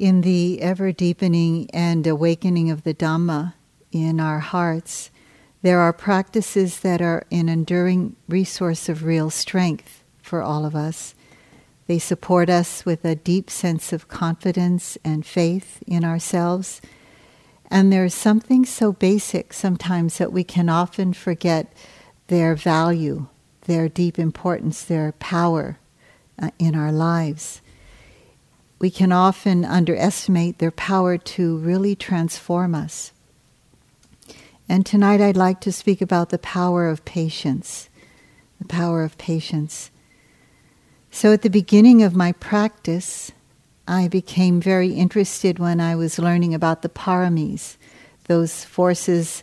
[0.00, 3.52] In the ever deepening and awakening of the Dhamma
[3.92, 5.10] in our hearts,
[5.60, 11.14] there are practices that are an enduring resource of real strength for all of us.
[11.86, 16.80] They support us with a deep sense of confidence and faith in ourselves.
[17.70, 21.74] And there's something so basic sometimes that we can often forget
[22.28, 23.26] their value,
[23.66, 25.78] their deep importance, their power
[26.40, 27.60] uh, in our lives
[28.80, 33.12] we can often underestimate their power to really transform us.
[34.68, 37.90] And tonight I'd like to speak about the power of patience.
[38.58, 39.90] The power of patience.
[41.10, 43.32] So at the beginning of my practice,
[43.86, 47.76] I became very interested when I was learning about the paramis,
[48.28, 49.42] those forces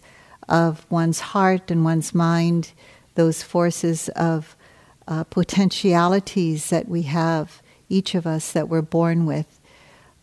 [0.49, 2.71] of one's heart and one's mind,
[3.15, 4.55] those forces of
[5.07, 9.59] uh, potentialities that we have each of us that we're born with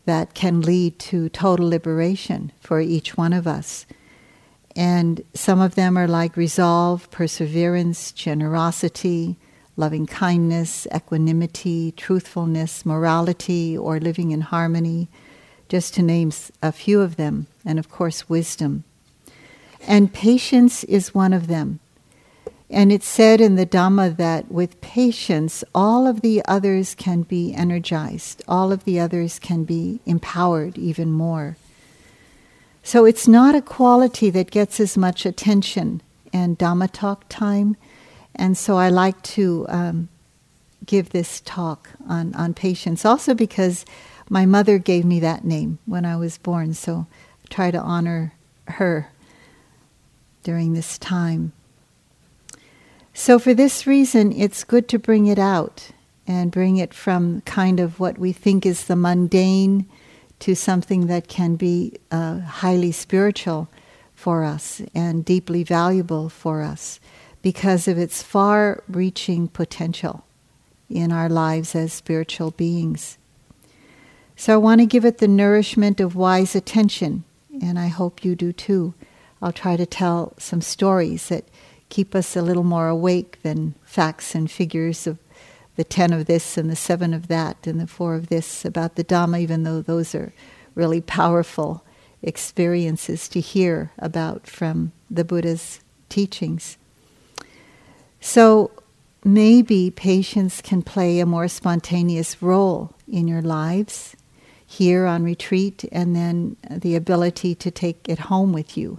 [0.04, 3.86] that can lead to total liberation for each one of us.
[4.76, 9.36] And some of them are like resolve, perseverance, generosity,
[9.76, 15.08] loving kindness, equanimity, truthfulness, morality, or living in harmony,
[15.68, 16.30] just to name
[16.62, 18.84] a few of them, and of course, wisdom.
[19.86, 21.80] And patience is one of them.
[22.70, 27.54] And it's said in the Dhamma that with patience, all of the others can be
[27.54, 31.56] energized, all of the others can be empowered even more.
[32.82, 37.76] So it's not a quality that gets as much attention and Dhamma talk time.
[38.34, 40.08] And so I like to um,
[40.84, 43.84] give this talk on, on patience, also because
[44.28, 46.74] my mother gave me that name when I was born.
[46.74, 47.06] So
[47.44, 48.34] I try to honor
[48.68, 49.10] her
[50.42, 51.52] during this time.
[53.16, 55.92] So, for this reason, it's good to bring it out
[56.26, 59.86] and bring it from kind of what we think is the mundane
[60.40, 63.68] to something that can be uh, highly spiritual
[64.16, 66.98] for us and deeply valuable for us
[67.40, 70.24] because of its far reaching potential
[70.90, 73.16] in our lives as spiritual beings.
[74.34, 77.22] So, I want to give it the nourishment of wise attention,
[77.62, 78.92] and I hope you do too.
[79.40, 81.44] I'll try to tell some stories that
[81.88, 85.18] keep us a little more awake than facts and figures of
[85.76, 88.94] the 10 of this and the 7 of that and the 4 of this about
[88.94, 90.32] the Dhamma, even though those are
[90.74, 91.84] really powerful
[92.22, 96.78] experiences to hear about from the Buddha's teachings.
[98.20, 98.70] So
[99.24, 104.16] maybe patience can play a more spontaneous role in your lives
[104.66, 108.98] here on retreat, and then the ability to take it home with you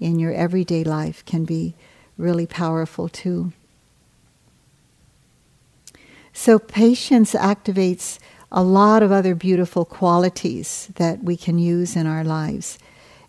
[0.00, 1.74] in your everyday life can be
[2.16, 3.52] really powerful too.
[6.32, 8.18] So, patience activates
[8.50, 12.78] a lot of other beautiful qualities that we can use in our lives.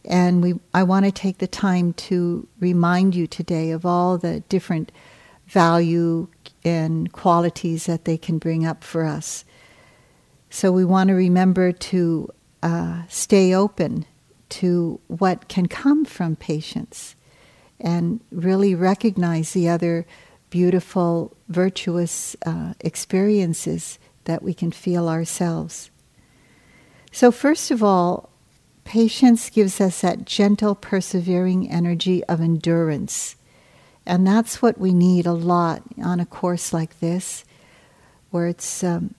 [0.04, 4.42] And we, I want to take the time to remind you today of all the
[4.50, 4.92] different
[5.48, 6.28] value
[6.64, 9.46] and qualities that they can bring up for us.
[10.50, 12.30] So, we want to remember to
[12.64, 14.06] uh, stay open
[14.50, 17.16] to what can come from patience
[17.80, 20.06] and really recognize the other
[20.50, 25.90] beautiful, virtuous uh, experiences that we can feel ourselves.
[27.12, 28.30] So, first of all,
[28.84, 33.36] patience gives us that gentle, persevering energy of endurance.
[34.06, 37.44] And that's what we need a lot on a course like this,
[38.30, 39.16] where it's, um,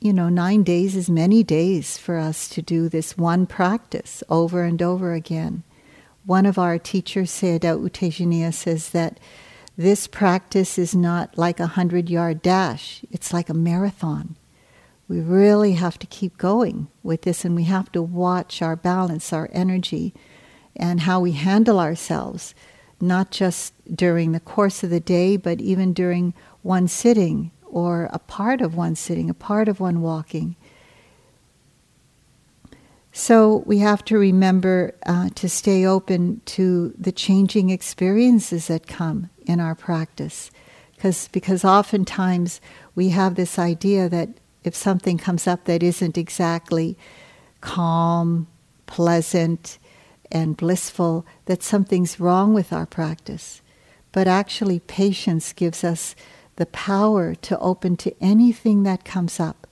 [0.00, 4.62] you know, nine days is many days for us to do this one practice over
[4.62, 5.62] and over again.
[6.30, 9.18] One of our teachers, Sayadaw U Tejaniya, says that
[9.76, 14.36] this practice is not like a hundred yard dash, it's like a marathon.
[15.08, 19.32] We really have to keep going with this, and we have to watch our balance,
[19.32, 20.14] our energy,
[20.76, 22.54] and how we handle ourselves,
[23.00, 26.32] not just during the course of the day, but even during
[26.62, 30.54] one sitting or a part of one sitting, a part of one walking.
[33.12, 39.30] So we have to remember uh, to stay open to the changing experiences that come
[39.46, 40.50] in our practice.
[40.94, 42.60] Because, because oftentimes
[42.94, 44.28] we have this idea that
[44.62, 46.96] if something comes up that isn't exactly
[47.60, 48.46] calm,
[48.86, 49.78] pleasant,
[50.30, 53.62] and blissful, that something's wrong with our practice.
[54.12, 56.14] But actually, patience gives us
[56.56, 59.66] the power to open to anything that comes up.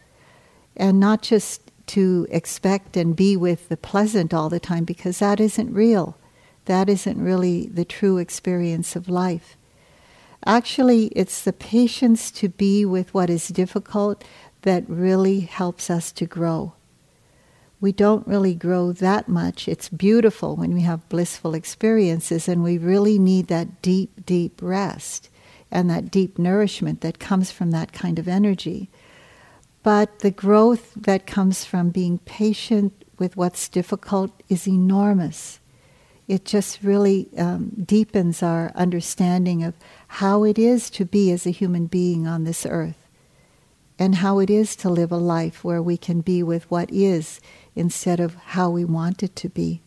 [0.76, 5.40] And not just to expect and be with the pleasant all the time because that
[5.40, 6.16] isn't real.
[6.66, 9.56] That isn't really the true experience of life.
[10.46, 14.22] Actually, it's the patience to be with what is difficult
[14.62, 16.74] that really helps us to grow.
[17.80, 19.68] we don't really grow that much.
[19.68, 25.30] It's beautiful when we have blissful experiences, and we really need that deep, deep rest
[25.70, 28.90] and that deep nourishment that comes from that kind of energy.
[29.88, 35.60] But the growth that comes from being patient with what's difficult is enormous.
[36.28, 39.72] It just really um, deepens our understanding of
[40.08, 43.08] how it is to be as a human being on this earth
[43.98, 47.40] and how it is to live a life where we can be with what is
[47.74, 49.80] instead of how we want it to be.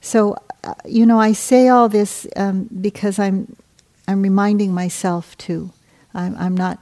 [0.00, 3.56] So, uh, you know, I say all this um, because I'm,
[4.06, 5.72] I'm reminding myself too.
[6.14, 6.78] I'm, I'm not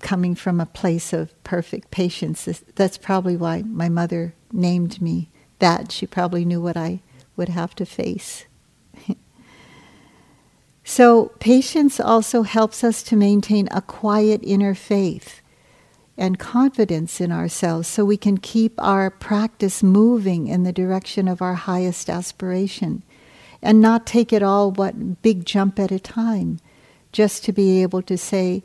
[0.00, 2.44] coming from a place of perfect patience.
[2.74, 5.92] That's probably why my mother named me that.
[5.92, 7.00] She probably knew what I
[7.36, 8.46] would have to face.
[10.84, 15.40] so, patience also helps us to maintain a quiet inner faith
[16.16, 21.40] and confidence in ourselves so we can keep our practice moving in the direction of
[21.40, 23.02] our highest aspiration
[23.62, 26.58] and not take it all what big jump at a time
[27.12, 28.62] just to be able to say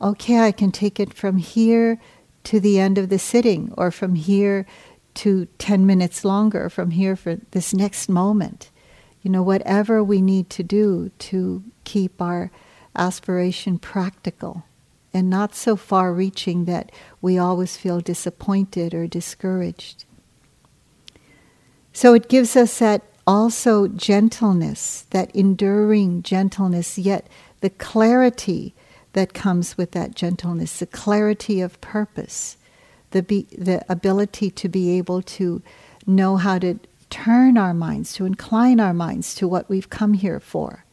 [0.00, 1.98] okay i can take it from here
[2.44, 4.66] to the end of the sitting or from here
[5.14, 8.70] to 10 minutes longer from here for this next moment
[9.22, 12.50] you know whatever we need to do to keep our
[12.94, 14.64] aspiration practical
[15.16, 20.04] and not so far reaching that we always feel disappointed or discouraged.
[21.94, 27.26] So it gives us that also gentleness, that enduring gentleness, yet
[27.62, 28.74] the clarity
[29.16, 32.58] that comes with that gentleness, the clarity of purpose,
[33.12, 35.62] the, be, the ability to be able to
[36.06, 36.78] know how to
[37.08, 40.84] turn our minds, to incline our minds to what we've come here for.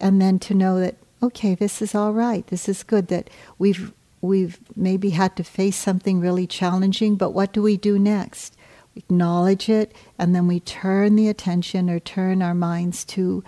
[0.00, 2.44] And then to know that okay, this is all right.
[2.48, 7.52] This is good that we've we've maybe had to face something really challenging, but what
[7.52, 8.56] do we do next?
[8.96, 13.44] We acknowledge it and then we turn the attention or turn our minds to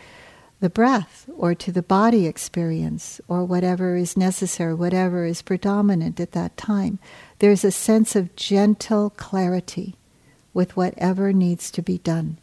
[0.60, 6.32] the breath or to the body experience or whatever is necessary, whatever is predominant at
[6.32, 6.98] that time.
[7.38, 9.96] There's a sense of gentle clarity
[10.52, 12.36] with whatever needs to be done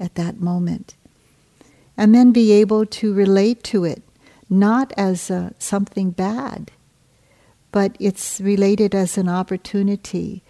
[0.00, 0.94] at that moment.
[1.96, 4.02] And then be able to relate to it
[4.50, 6.70] not as uh, something bad,
[7.70, 10.42] but it's related as an opportunity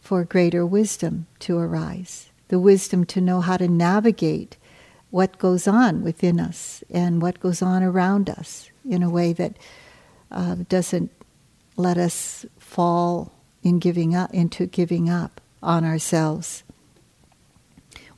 [0.00, 4.56] for greater wisdom to arise, the wisdom to know how to navigate
[5.16, 9.56] what goes on within us and what goes on around us in a way that
[10.30, 11.10] uh, doesn't
[11.76, 13.32] let us fall
[13.62, 16.62] in giving up into giving up on ourselves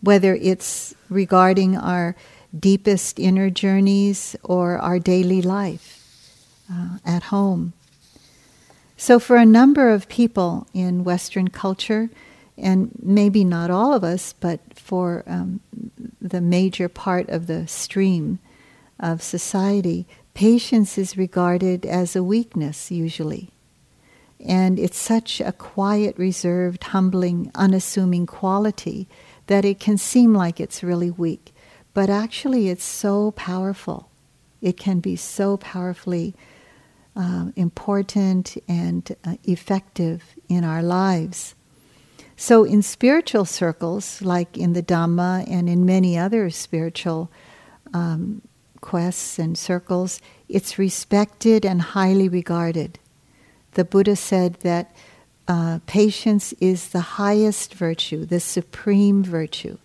[0.00, 2.16] whether it's regarding our
[2.58, 5.86] deepest inner journeys or our daily life
[6.72, 7.72] uh, at home.
[8.96, 12.10] So, for a number of people in Western culture,
[12.56, 15.60] and maybe not all of us, but for um,
[16.20, 18.38] the major part of the stream
[18.98, 23.50] of society, patience is regarded as a weakness usually.
[24.40, 29.08] And it's such a quiet, reserved, humbling, unassuming quality
[29.46, 31.52] that it can seem like it's really weak.
[31.94, 34.08] But actually, it's so powerful.
[34.60, 36.34] It can be so powerfully
[37.16, 41.54] uh, important and uh, effective in our lives.
[42.40, 47.32] So, in spiritual circles, like in the Dhamma and in many other spiritual
[47.92, 48.42] um,
[48.80, 53.00] quests and circles, it's respected and highly regarded.
[53.72, 54.94] The Buddha said that
[55.48, 59.76] uh, patience is the highest virtue, the supreme virtue.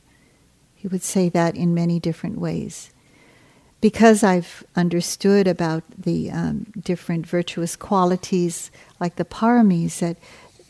[0.75, 2.91] He would say that in many different ways.
[3.81, 8.69] Because I've understood about the um, different virtuous qualities,
[8.99, 10.17] like the paramis, that,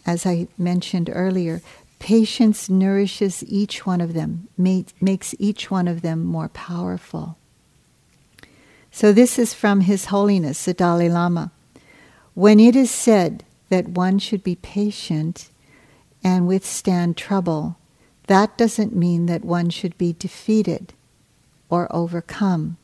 [0.06, 1.62] as I mentioned earlier,
[2.00, 7.38] patience nourishes each one of them, makes each one of them more powerful.
[8.92, 11.52] So, this is from His Holiness, the Dalai Lama.
[12.34, 15.50] When it is said that one should be patient
[16.24, 17.78] and withstand trouble,
[18.28, 20.94] that doesn't mean that one should be defeated
[21.70, 22.78] or overcome.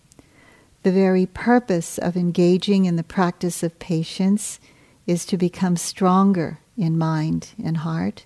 [0.84, 4.60] The very purpose of engaging in the practice of patience
[5.06, 8.26] is to become stronger in mind and heart,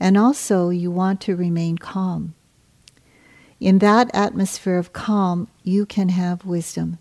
[0.00, 2.34] and also you want to remain calm.
[3.60, 6.98] In that atmosphere of calm, you can have wisdom.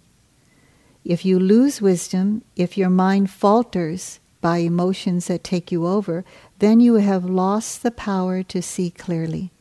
[1.05, 6.25] If you lose wisdom, if your mind falters by emotions that take you over,
[6.59, 9.51] then you have lost the power to see clearly.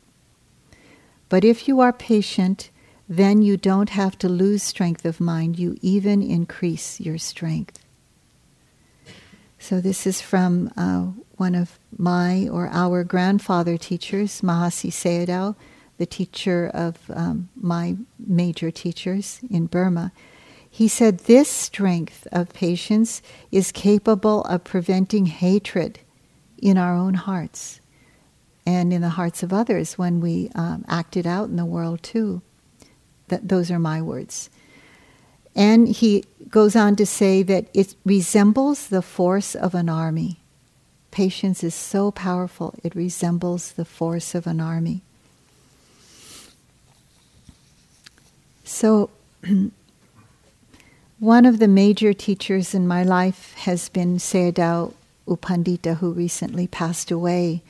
[1.29, 2.69] But if you are patient,
[3.07, 7.79] then you don't have to lose strength of mind, you even increase your strength.
[9.59, 15.55] So, this is from uh, one of my or our grandfather teachers, Mahasi Sayadaw,
[15.97, 20.11] the teacher of um, my major teachers in Burma.
[20.69, 25.99] He said, This strength of patience is capable of preventing hatred
[26.61, 27.79] in our own hearts
[28.65, 32.03] and in the hearts of others when we um, act it out in the world
[32.03, 32.41] too.
[33.27, 34.49] Those are my words.
[35.55, 40.41] And he goes on to say that it resembles the force of an army.
[41.17, 45.01] Patience is so powerful, it resembles the force of an army.
[48.63, 49.09] So,
[51.19, 54.93] one of the major teachers in my life has been Sayadaw
[55.27, 57.63] U Pandita, who recently passed away.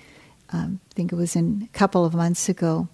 [0.52, 2.90] Um, I think it was in a couple of months ago.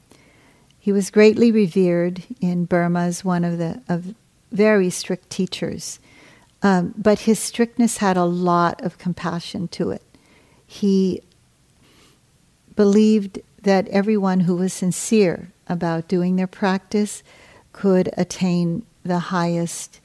[0.80, 4.14] He was greatly revered in Burma as one of the of
[4.52, 5.98] very strict teachers,
[6.62, 10.04] um, but his strictness had a lot of compassion to it.
[10.74, 11.22] He
[12.76, 17.22] believed that everyone who was sincere about doing their practice
[17.74, 20.00] could attain the highest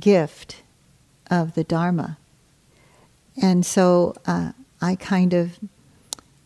[0.00, 0.62] gift
[1.30, 2.18] of the Dharma.
[3.40, 4.50] And so uh,
[4.82, 5.60] I kind of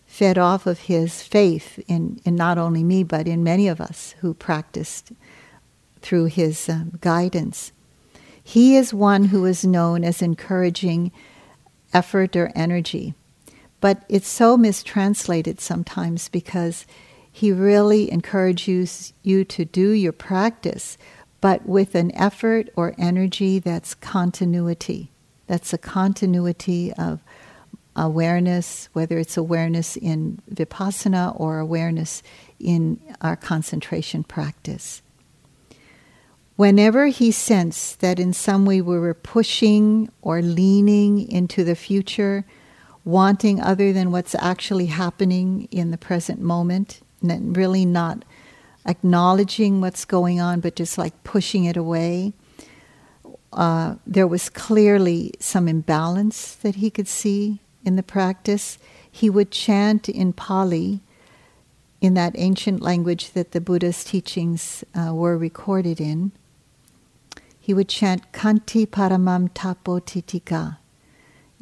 [0.07, 4.15] fed off of his faith in, in not only me, but in many of us
[4.21, 5.11] who practiced
[6.03, 7.73] through his um, guidance.
[8.43, 11.13] He is one who is known as encouraging
[11.95, 13.15] effort or energy,
[13.85, 16.87] but it's so mistranslated sometimes because
[17.31, 20.97] he really encourages you to do your practice,
[21.43, 25.11] but with an effort or energy that's continuity.
[25.49, 27.21] That's a continuity of
[27.95, 32.23] awareness, whether it's awareness in vipassana or awareness
[32.59, 35.03] in our concentration practice.
[36.57, 42.47] Whenever he sensed that in some way we were pushing or leaning into the future,
[43.05, 48.25] wanting other than what's actually happening in the present moment, and really not
[48.87, 52.33] acknowledging what's going on, but just like pushing it away.
[53.53, 58.79] Uh, there was clearly some imbalance that he could see in the practice.
[59.11, 61.01] He would chant in Pali,
[62.01, 66.33] in that ancient language that the Buddha's teachings uh, were recorded in.
[67.59, 70.79] He would chant Kanti Paramam Tapo Titika.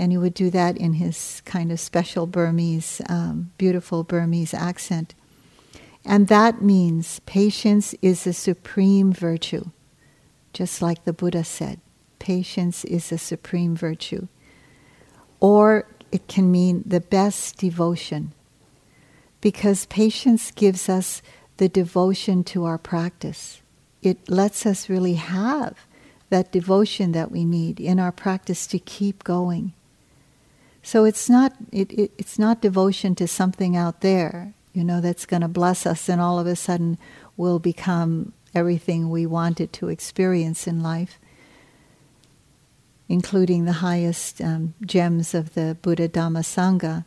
[0.03, 5.15] And he would do that in his kind of special Burmese, um, beautiful Burmese accent.
[6.05, 9.67] And that means patience is a supreme virtue,
[10.53, 11.79] just like the Buddha said.
[12.19, 14.27] Patience is a supreme virtue.
[15.39, 18.33] Or it can mean the best devotion,
[19.41, 21.23] because patience gives us
[21.59, 23.63] the devotion to our practice.
[24.03, 25.77] It lets us really have
[26.29, 29.75] that devotion that we need in our practice to keep going.
[30.83, 35.27] So it's not it, it, it's not devotion to something out there you know, that's
[35.27, 36.99] going to bless us, and all of a sudden
[37.37, 41.19] we'll become everything we wanted to experience in life,
[43.09, 47.05] including the highest um, gems of the Buddha Dhamma Sangha,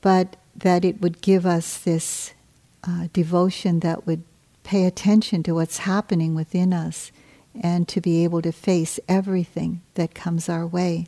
[0.00, 2.32] but that it would give us this
[2.84, 4.22] uh, devotion that would
[4.62, 7.12] pay attention to what's happening within us
[7.60, 11.06] and to be able to face everything that comes our way.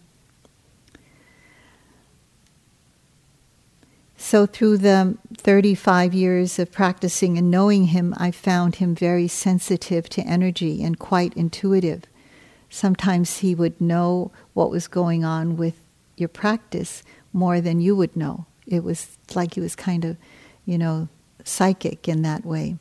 [4.18, 10.08] So, through the 35 years of practicing and knowing him, I found him very sensitive
[10.11, 12.04] to energy and quite intuitive.
[12.70, 15.75] Sometimes he would know what was going on with
[16.16, 18.46] your practice more than you would know.
[18.66, 20.16] It was like he was kind of,
[20.64, 21.08] you know,
[21.44, 22.76] psychic in that way.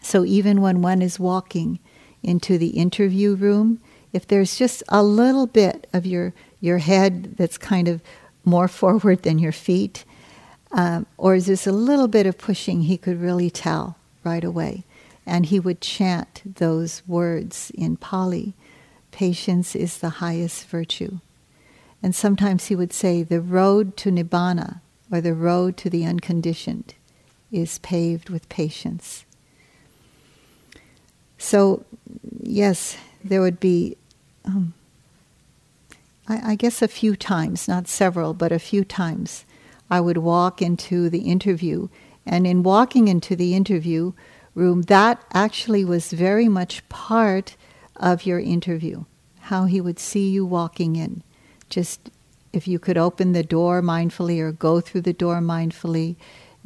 [0.00, 1.80] So, even when one is walking
[2.22, 3.80] into the interview room,
[4.12, 8.00] if there's just a little bit of your, your head that's kind of
[8.44, 10.04] more forward than your feet,
[10.72, 14.84] um, or is this a little bit of pushing he could really tell right away.
[15.26, 18.54] And he would chant those words in Pali
[19.10, 21.18] patience is the highest virtue.
[22.02, 26.94] And sometimes he would say, the road to Nibbana, or the road to the unconditioned,
[27.50, 29.24] is paved with patience.
[31.36, 31.84] So,
[32.40, 33.96] yes, there would be,
[34.44, 34.74] um,
[36.28, 39.44] I, I guess, a few times, not several, but a few times
[39.90, 41.88] I would walk into the interview.
[42.26, 44.12] And in walking into the interview
[44.54, 47.56] room, that actually was very much part
[47.96, 49.04] of your interview,
[49.40, 51.22] how he would see you walking in.
[51.70, 52.10] Just
[52.52, 56.16] if you could open the door mindfully or go through the door mindfully,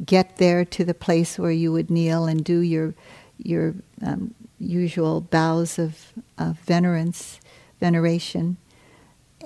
[0.05, 2.93] get there to the place where you would kneel and do your,
[3.37, 7.39] your um, usual bows of, of venerance,
[7.79, 8.57] veneration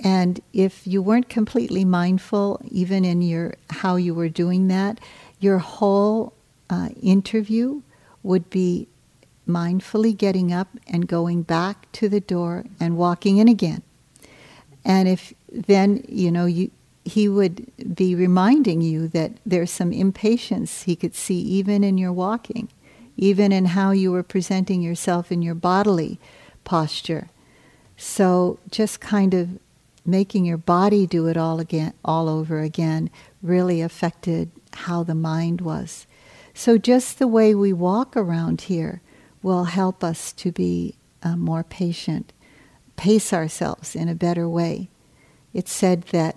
[0.04, 5.00] And if you weren't completely mindful, even in your how you were doing that,
[5.40, 6.34] your whole
[6.70, 7.82] uh, interview
[8.24, 8.88] would be
[9.48, 13.82] mindfully getting up and going back to the door and walking in again.
[14.84, 16.72] And if then, you know, you,
[17.06, 22.12] he would be reminding you that there's some impatience he could see even in your
[22.12, 22.70] walking,
[23.16, 26.20] even in how you were presenting yourself in your bodily
[26.66, 27.30] posture.
[27.96, 29.60] So just kind of
[30.08, 33.10] making your body do it all again all over again
[33.42, 36.08] really affected how the mind was.
[36.54, 39.02] So just the way we walk around here
[39.44, 42.34] will help us to be uh, more patient,
[42.96, 44.90] pace ourselves in a better way.
[45.54, 46.36] It's said that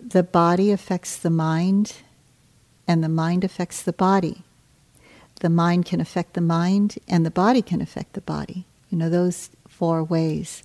[0.00, 1.96] the body affects the mind
[2.86, 4.42] and the mind affects the body.
[5.40, 8.64] The mind can affect the mind and the body can affect the body.
[8.90, 10.62] You know, those four ways.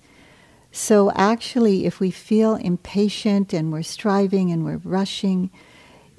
[0.74, 5.50] So actually, if we feel impatient and we're striving and we're rushing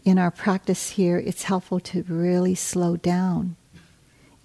[0.05, 3.55] in our practice here, it's helpful to really slow down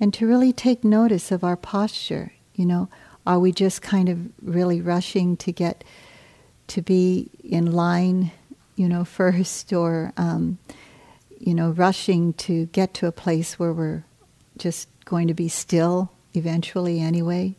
[0.01, 2.33] and to really take notice of our posture.
[2.55, 2.89] You know,
[3.27, 5.85] are we just kind of really rushing to get
[6.69, 8.33] to be in line,
[8.77, 10.57] you know, first, or um,
[11.39, 14.05] you know, rushing to get to a place where we're
[14.57, 17.57] just going to be still eventually anyway?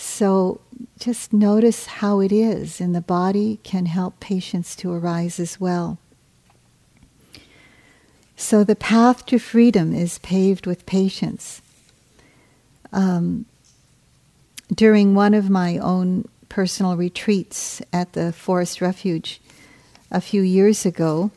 [0.00, 0.62] So
[0.98, 5.98] just notice how it is, and the body can help patience to arise as well.
[8.34, 11.60] So the path to freedom is paved with patience.
[12.94, 13.44] Um,
[14.74, 19.38] during one of my own personal retreats at the Forest Refuge
[20.10, 21.30] a few years ago,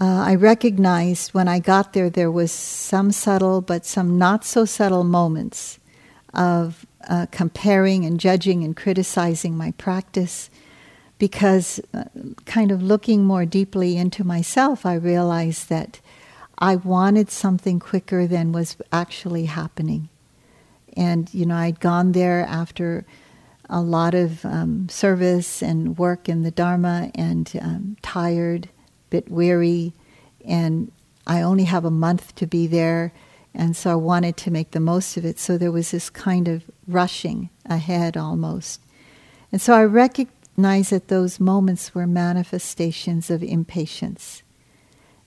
[0.00, 4.64] uh, I recognized when I got there there was some subtle but some not so
[4.64, 5.79] subtle moments
[6.34, 10.50] of uh, comparing and judging and criticizing my practice
[11.18, 12.04] because uh,
[12.46, 16.00] kind of looking more deeply into myself, I realized that
[16.58, 20.08] I wanted something quicker than was actually happening.
[20.96, 23.04] And, you know, I'd gone there after
[23.68, 28.68] a lot of um, service and work in the Dharma and um, tired,
[29.10, 29.92] bit weary,
[30.44, 30.90] and
[31.26, 33.12] I only have a month to be there.
[33.54, 35.38] And so I wanted to make the most of it.
[35.38, 38.80] So there was this kind of rushing ahead almost.
[39.52, 44.42] And so I recognized recognize that those moments were manifestations of impatience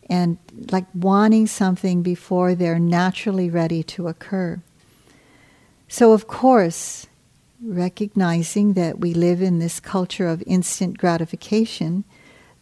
[0.08, 0.38] and
[0.72, 4.62] like wanting something before they're naturally ready to occur.
[5.88, 7.08] So, of course,
[7.64, 12.04] recognizing that we live in this culture of instant gratification,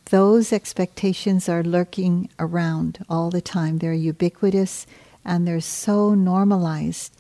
[0.06, 3.80] those expectations are lurking around all the time.
[3.80, 4.86] They're ubiquitous
[5.24, 7.16] and they're so normalized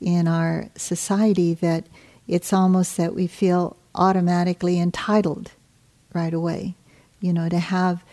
[0.00, 1.86] in our society that
[2.28, 5.52] it's almost that we feel automatically entitled
[6.12, 6.74] right away.
[7.20, 8.04] You know, to have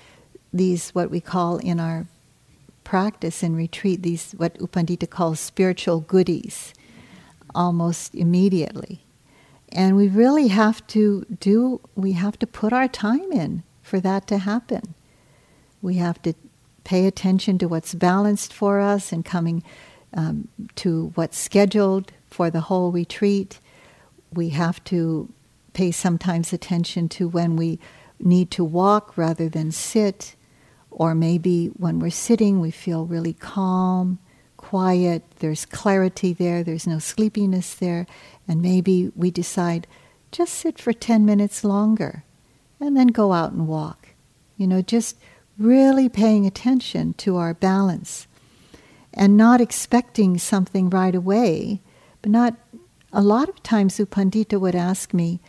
[0.54, 2.08] these, what we call in our
[2.84, 6.74] practice and retreat, these, what U Pandita calls spiritual goodies,
[7.56, 9.02] almost immediately.
[9.72, 14.28] And we really have to do, we have to put our time in for that
[14.28, 14.94] to happen.
[15.82, 16.34] We have to
[16.84, 19.64] pay attention to what's balanced for us and coming
[20.14, 23.60] um, to what's scheduled for the whole retreat.
[24.34, 25.30] We have to
[25.74, 27.80] pay sometimes attention to when we
[28.20, 30.36] need to walk rather than sit,
[30.92, 34.20] or maybe when we're sitting, we feel really calm,
[34.58, 38.08] quiet, there's clarity there, there's no sleepiness there,
[38.48, 39.88] and maybe we decide
[40.32, 42.24] just sit for 10 minutes longer
[42.80, 44.10] and then go out and walk.
[44.58, 45.18] You know, just
[45.64, 48.28] really paying attention to our balance
[49.14, 51.82] and not expecting something right away,
[52.22, 52.56] but not.
[53.16, 55.40] A lot of times, U Pandita would ask me,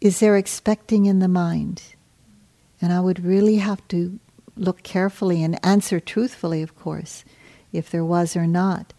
[0.00, 1.82] is there expecting in the mind?
[2.80, 4.18] And I would really have to
[4.56, 7.24] look carefully and answer truthfully, of course,
[7.72, 8.92] if there was or not.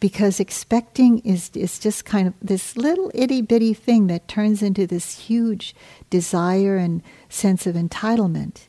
[0.00, 4.86] Because expecting is, is just kind of this little itty bitty thing that turns into
[4.86, 5.74] this huge
[6.10, 8.66] desire and sense of entitlement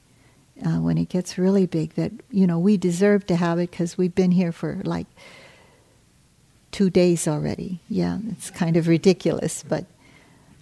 [0.64, 3.98] uh, when it gets really big that, you know, we deserve to have it because
[3.98, 5.08] we've been here for like
[6.72, 7.80] two days already.
[7.90, 9.86] Yeah, it's kind of ridiculous, but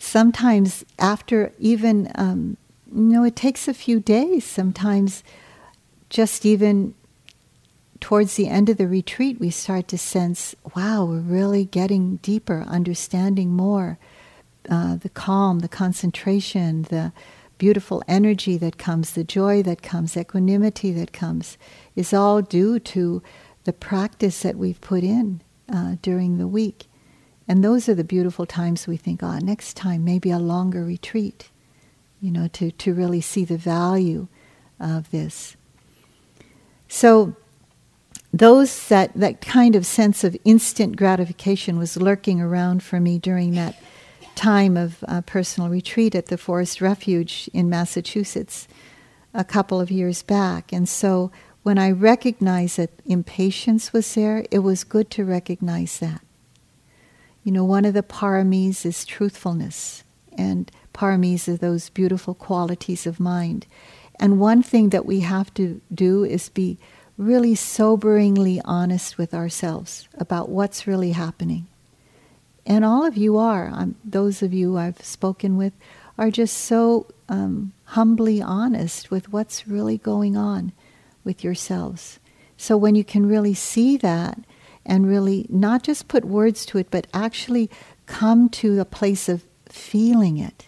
[0.03, 2.57] sometimes after even um,
[2.93, 5.23] you know it takes a few days sometimes
[6.09, 6.93] just even
[8.01, 12.65] towards the end of the retreat we start to sense wow we're really getting deeper
[12.67, 13.97] understanding more
[14.69, 17.13] uh, the calm the concentration the
[17.57, 21.57] beautiful energy that comes the joy that comes equanimity that comes
[21.95, 23.23] is all due to
[23.65, 25.41] the practice that we've put in
[25.73, 26.85] uh, during the week
[27.47, 31.49] And those are the beautiful times we think, oh, next time, maybe a longer retreat,
[32.21, 34.27] you know, to, to really see the value
[34.79, 35.55] of this.
[36.87, 37.35] So,
[38.33, 43.51] those that, that kind of sense of instant gratification was lurking around for me during
[43.51, 43.75] that
[44.35, 48.67] time of uh, personal retreat at the Forest Refuge in Massachusetts
[49.33, 50.71] a couple of years back.
[50.71, 51.31] And so
[51.63, 56.21] when I recognized that impatience was there, it was good to recognize that.
[57.43, 60.03] You know, one of the paramis is truthfulness,
[60.37, 63.65] and paramis are those beautiful qualities of mind.
[64.19, 66.77] And one thing that we have to do is be
[67.17, 71.67] really soberingly honest with ourselves about what's really happening.
[72.65, 75.73] And all of you are, um, those of you I've spoken with,
[76.17, 80.71] are just so um, humbly honest with what's really going on
[81.23, 82.19] with yourselves.
[82.57, 84.39] So when you can really see that
[84.85, 87.69] and really not just put words to it, but actually
[88.05, 90.67] come to a place of feeling it,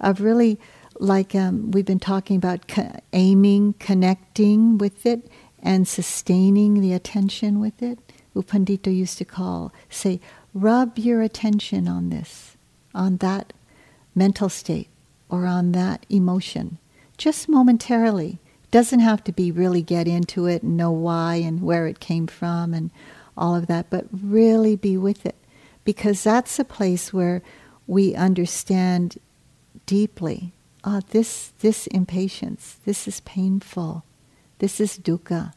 [0.00, 0.58] of really
[0.98, 5.30] like um, we've been talking about co- aiming, connecting with it,
[5.62, 7.98] and sustaining the attention with it.
[8.34, 10.20] U Pandita used to call, say,
[10.54, 12.56] rub your attention on this,
[12.94, 13.52] on that
[14.14, 14.88] mental state,
[15.28, 16.78] or on that emotion,
[17.16, 18.38] just momentarily.
[18.70, 22.26] Doesn't have to be really get into it and know why and where it came
[22.26, 22.90] from and
[23.36, 25.36] all of that, but really be with it.
[25.84, 27.42] Because that's a place where
[27.86, 29.18] we understand
[29.86, 30.52] deeply
[30.84, 34.04] ah, this, this impatience, this is painful,
[34.58, 35.52] this is dukkha.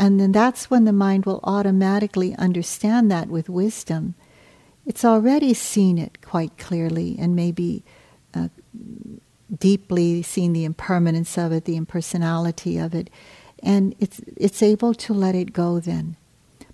[0.00, 4.14] And then that's when the mind will automatically understand that with wisdom.
[4.86, 7.84] It's already seen it quite clearly and maybe
[8.32, 8.48] uh,
[9.58, 13.10] deeply seen the impermanence of it, the impersonality of it,
[13.62, 16.16] and it's, it's able to let it go then.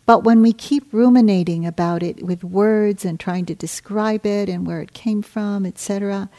[0.07, 4.65] But when we keep ruminating about it with words and trying to describe it and
[4.65, 6.31] where it came from, etc.,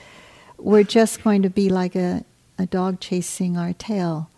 [0.58, 2.24] we're just going to be like a,
[2.58, 4.30] a dog chasing our tail.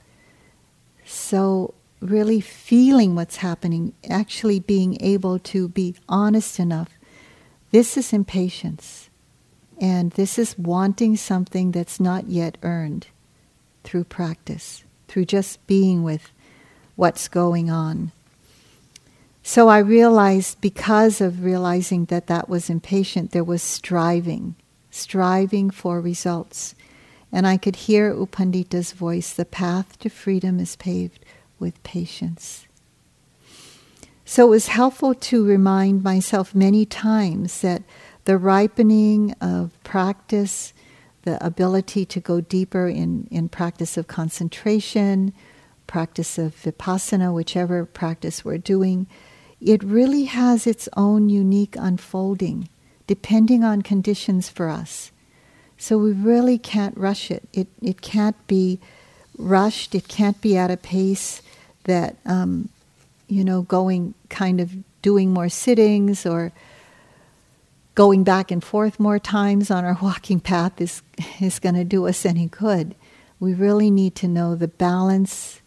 [1.05, 6.89] So, really feeling what's happening, actually being able to be honest enough.
[7.71, 9.09] This is impatience.
[9.81, 13.07] And this is wanting something that's not yet earned
[13.83, 16.31] through practice, through just being with
[16.95, 18.11] what's going on.
[19.41, 24.55] So I realized, because of realizing that that was impatient, there was striving,
[24.91, 26.75] striving for results.
[27.31, 31.23] And I could hear U Pandita's voice the path to freedom is paved
[31.59, 32.67] with patience.
[34.25, 37.83] So it was helpful to remind myself many times that
[38.25, 40.73] the ripening of practice,
[41.23, 45.33] the ability to go deeper in, in practice of concentration,
[45.87, 49.07] practice of vipassana, whichever practice we're doing,
[49.59, 52.69] it really has its own unique unfolding
[53.07, 55.11] depending on conditions for us.
[55.79, 57.49] So we really can't rush it.
[57.51, 58.79] It, it can't be
[59.39, 61.41] rushed, it can't be at a pace
[61.85, 62.69] that, um,
[63.27, 64.71] you know, going kind of
[65.01, 66.51] doing more sittings or
[67.95, 71.01] going back and forth more times on our walking path is,
[71.39, 72.93] is going to do us any good.
[73.39, 75.61] We really need to know the balance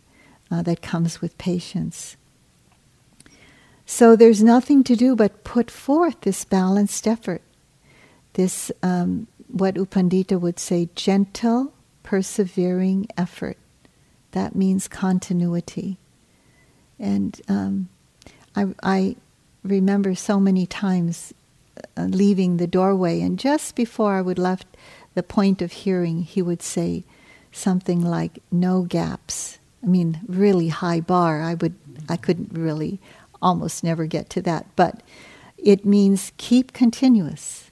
[0.50, 2.16] uh, that comes with patience.
[3.87, 7.42] So there's nothing to do but put forth this balanced effort,
[8.35, 11.72] this, um, what U Pandita would say, gentle,
[12.12, 13.57] persevering effort.
[14.33, 15.96] That means continuity.
[16.98, 17.88] And um,
[18.55, 19.16] I, I
[19.64, 21.33] remember so many times
[21.96, 24.66] uh, leaving the doorway, and just before I would left
[25.14, 27.05] the point of hearing, he would say
[27.51, 31.40] something like "no gaps." I mean, really high bar.
[31.40, 31.77] I would,
[32.11, 33.01] I couldn't really,
[33.40, 35.03] almost never get to that, but
[35.57, 37.70] it means keep continuous.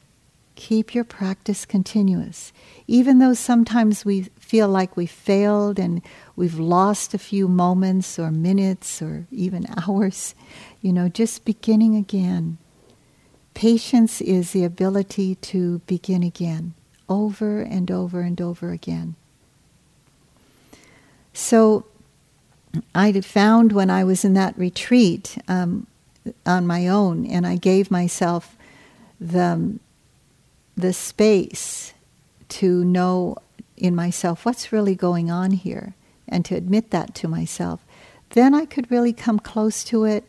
[0.60, 2.52] Keep your practice continuous.
[2.86, 6.02] Even though sometimes we feel like we failed and
[6.36, 10.34] we've lost a few moments or minutes or even hours,
[10.82, 12.58] you know, just beginning again.
[13.54, 16.74] Patience is the ability to begin again,
[17.08, 19.14] over and over and over again.
[21.32, 21.86] So
[22.94, 25.86] I found when I was in that retreat um,
[26.44, 28.58] on my own, and I gave myself
[29.18, 29.78] the,
[30.76, 31.92] the space
[32.48, 33.37] to know
[33.76, 35.94] in myself what's really going on here
[36.28, 37.85] and to admit that to myself,
[38.30, 40.24] then I could really come close to it,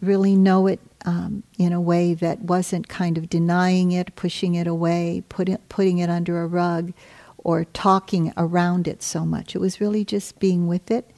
[0.00, 4.66] really know it um, in a way that wasn't kind of denying it, pushing it
[4.66, 6.92] away, put it, putting it under a rug,
[7.38, 9.54] or talking around it so much.
[9.54, 11.10] It was really just being with it.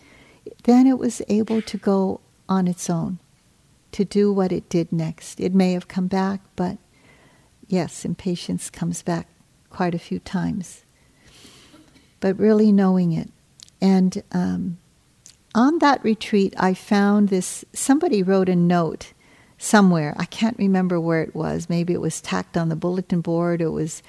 [0.64, 3.19] Then it was able to go on its own.
[3.93, 5.41] to do what it did next.
[5.41, 6.79] It may have come back, but
[7.68, 9.28] yes, impatience comes back
[9.70, 10.83] quite a few times.
[12.20, 13.31] But really knowing it.
[13.81, 14.78] And um,
[15.54, 19.12] on that retreat, I found this somebody wrote a note
[19.59, 20.14] somewhere.
[20.16, 21.68] I can't remember where it was.
[21.68, 23.61] Maybe it was tacked on the bulletin board.
[23.61, 24.02] It was,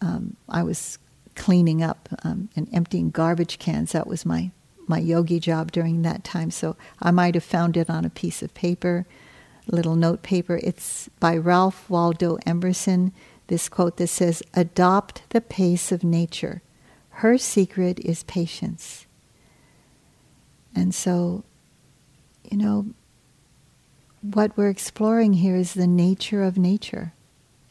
[0.00, 0.98] um, I was
[1.34, 3.92] cleaning up um, and emptying garbage cans.
[3.92, 4.50] That was my,
[4.86, 6.50] my yogi job during that time.
[6.50, 9.06] So I might have found it on a piece of paper,
[9.66, 10.58] little note paper.
[10.62, 13.12] It's by Ralph Waldo Emerson.
[13.48, 16.62] This quote that says, Adopt the pace of nature.
[17.10, 19.06] Her secret is patience.
[20.74, 21.44] And so,
[22.50, 22.86] you know,
[24.22, 27.12] what we're exploring here is the nature of nature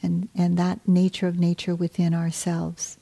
[0.02, 2.99] and, and that nature of nature within ourselves.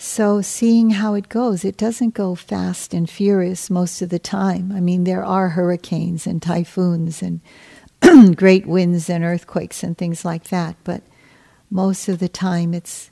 [0.00, 4.70] So, seeing how it goes, it doesn't go fast and furious most of the time.
[4.70, 7.40] I mean, there are hurricanes and typhoons and
[8.36, 11.02] great winds and earthquakes and things like that, but
[11.68, 13.10] most of the time it's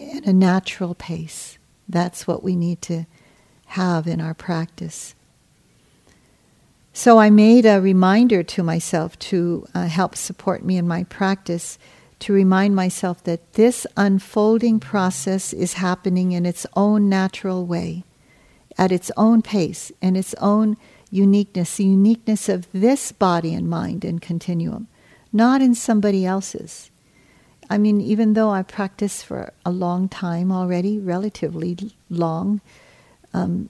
[0.00, 1.58] at a natural pace.
[1.88, 3.06] That's what we need to
[3.66, 5.16] have in our practice.
[6.92, 11.80] So I made a reminder to myself to uh, help support me in my practice
[12.20, 18.04] to remind myself that this unfolding process is happening in its own natural way,
[18.76, 20.76] at its own pace, in its own
[21.10, 24.88] uniqueness, the uniqueness of this body and mind and continuum,
[25.32, 26.90] not in somebody else's.
[27.70, 31.76] I mean, even though I practice for a long time already, relatively
[32.10, 32.60] long,
[33.34, 33.68] um,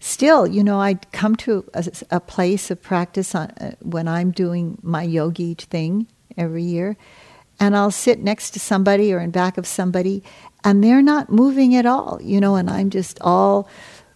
[0.00, 4.32] still, you know, I come to a, a place of practice on, uh, when I'm
[4.32, 6.96] doing my yogi thing every year,
[7.58, 10.22] and I'll sit next to somebody or in back of somebody,
[10.64, 13.68] and they're not moving at all, you know, and I'm just all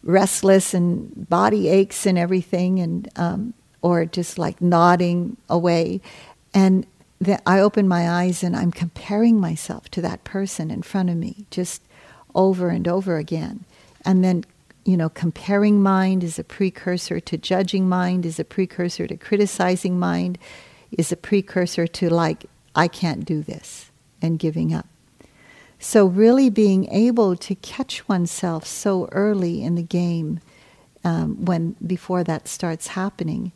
[0.03, 6.01] restless and body aches and everything, and um, or just like nodding away,
[6.53, 6.87] and
[7.21, 11.17] that I open my eyes and I'm comparing myself to that person in front of
[11.17, 11.83] me, just
[12.35, 13.65] over and over again,
[14.05, 14.45] and then
[14.85, 19.99] you know, comparing mind is a precursor to judging mind, is a precursor to criticizing
[19.99, 20.39] mind,
[20.93, 23.91] is a precursor to like, I can't do this,
[24.23, 24.87] and giving up.
[25.79, 30.41] So, really being able to catch oneself so early in the game
[31.03, 33.53] um, when before that starts happening,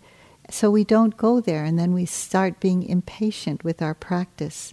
[0.50, 4.72] so we don't go there and then we start being impatient with our practice.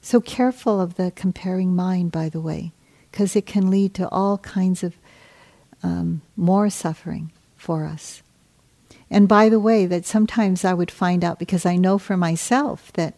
[0.00, 2.72] So, careful of the comparing mind, by the way,
[3.10, 4.96] because it can lead to all kinds of
[5.82, 8.22] um, more suffering for us.
[9.14, 12.92] And by the way, that sometimes I would find out because I know for myself
[12.94, 13.14] that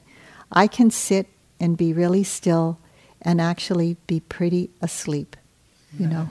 [0.53, 1.27] I can sit
[1.59, 2.79] and be really still
[3.23, 5.37] and actually be pretty asleep,
[5.99, 6.29] you know.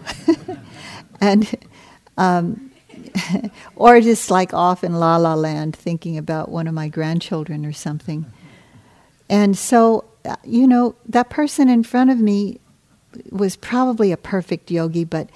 [1.19, 1.51] and,
[2.15, 2.69] um,
[3.75, 7.73] or just like off in la la land thinking about one of my grandchildren or
[7.73, 8.31] something.
[9.29, 12.59] And so, uh, you know, that person in front of me
[13.31, 15.27] was probably a perfect yogi, but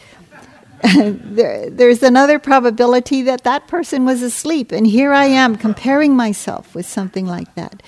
[0.95, 6.73] there, there's another probability that that person was asleep, and here I am comparing myself
[6.73, 7.83] with something like that.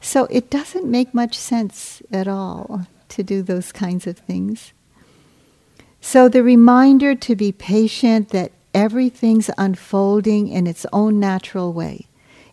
[0.00, 4.72] So it doesn't make much sense at all to do those kinds of things.
[6.00, 12.08] So the reminder to be patient that everything's unfolding in its own natural way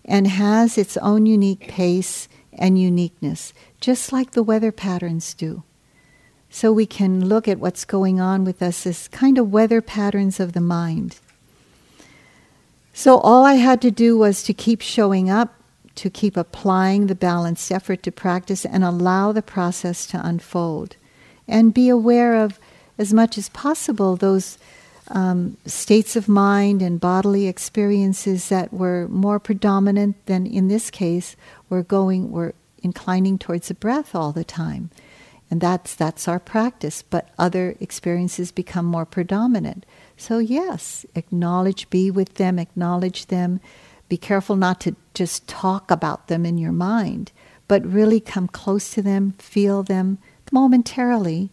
[0.06, 5.63] and has its own unique pace and uniqueness, just like the weather patterns do
[6.51, 10.37] so we can look at what's going on with us as kind of weather patterns
[10.39, 11.17] of the mind.
[12.93, 15.55] So all I had to do was to keep showing up,
[15.95, 20.97] to keep applying the balanced effort to practice and allow the process to unfold.
[21.47, 22.59] And be aware of,
[22.97, 24.57] as much as possible, those
[25.07, 31.37] um, states of mind and bodily experiences that were more predominant than in this case,
[31.69, 34.89] were going, were inclining towards the breath all the time.
[35.51, 39.85] And that's, that's our practice, but other experiences become more predominant.
[40.15, 43.59] So, yes, acknowledge, be with them, acknowledge them.
[44.07, 47.33] Be careful not to just talk about them in your mind,
[47.67, 50.19] but really come close to them, feel them
[50.53, 51.49] momentarily,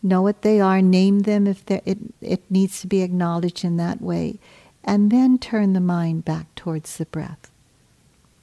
[0.00, 4.00] know what they are, name them if it, it needs to be acknowledged in that
[4.00, 4.38] way,
[4.84, 7.50] and then turn the mind back towards the breath.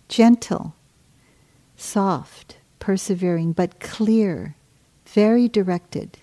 [0.10, 0.76] Gentle,
[1.78, 4.57] soft, persevering, but clear
[5.18, 6.20] very directed.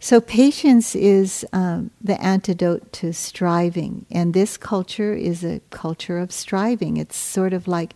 [0.00, 6.32] So, patience is um, the antidote to striving, and this culture is a culture of
[6.32, 6.96] striving.
[6.96, 7.92] It's sort of like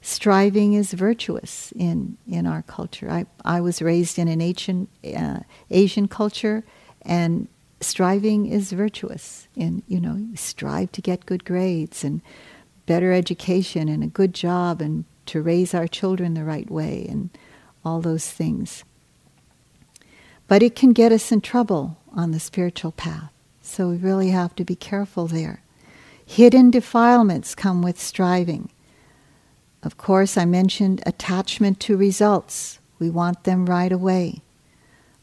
[0.00, 3.10] striving is virtuous in, in our culture.
[3.10, 6.62] I, I was raised in an Asian, uh, Asian culture,
[7.02, 7.48] and
[7.80, 9.48] striving is virtuous.
[9.56, 12.22] And, you know, strive to get good grades and
[12.86, 17.30] better education and a good job and to raise our children the right way and
[17.84, 18.84] all those things.
[20.48, 23.32] But it can get us in trouble on the spiritual path.
[23.62, 25.62] So we really have to be careful there.
[26.26, 28.70] Hidden defilements come with striving.
[29.82, 32.78] Of course, I mentioned attachment to results.
[32.98, 34.42] We want them right away.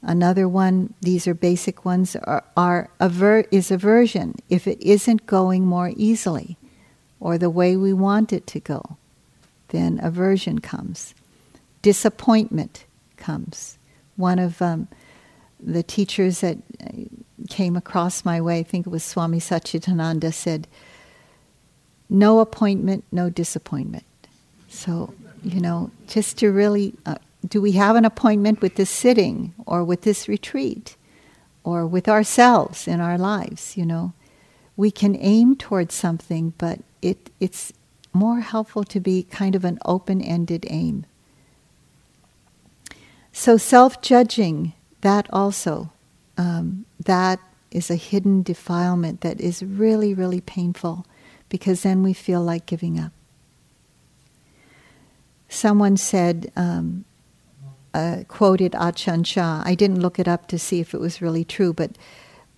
[0.01, 5.65] Another one, these are basic ones, are, are aver- is aversion if it isn't going
[5.65, 6.57] more easily
[7.19, 8.97] or the way we want it to go.
[9.69, 11.13] Then aversion comes.
[11.81, 12.85] Disappointment
[13.17, 13.77] comes.
[14.15, 14.87] One of um,
[15.59, 16.91] the teachers that uh,
[17.49, 20.67] came across my way, I think it was Swami Satchidananda, said,
[22.09, 24.03] No appointment, no disappointment.
[24.67, 25.13] So,
[25.43, 27.15] you know, just to really, uh,
[27.47, 30.95] do we have an appointment with this sitting or with this retreat
[31.63, 34.13] or with ourselves in our lives, you know?
[34.75, 37.73] We can aim towards something, but it, it's
[38.13, 41.05] more helpful to be kind of an open ended aim.
[43.31, 45.91] So, self judging, that also,
[46.37, 47.39] um, that
[47.71, 51.05] is a hidden defilement that is really, really painful
[51.49, 53.11] because then we feel like giving up.
[55.47, 57.05] Someone said, um,
[57.93, 59.63] uh, quoted Ajahn Chah.
[59.65, 61.97] I didn't look it up to see if it was really true, but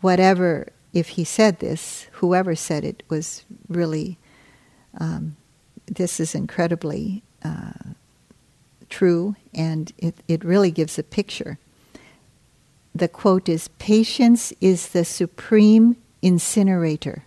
[0.01, 4.17] whatever, if he said this, whoever said it was really,
[4.97, 5.37] um,
[5.87, 7.71] this is incredibly uh,
[8.91, 11.57] true, and it, it really gives a picture.
[12.93, 17.25] The quote is Patience is the supreme incinerator.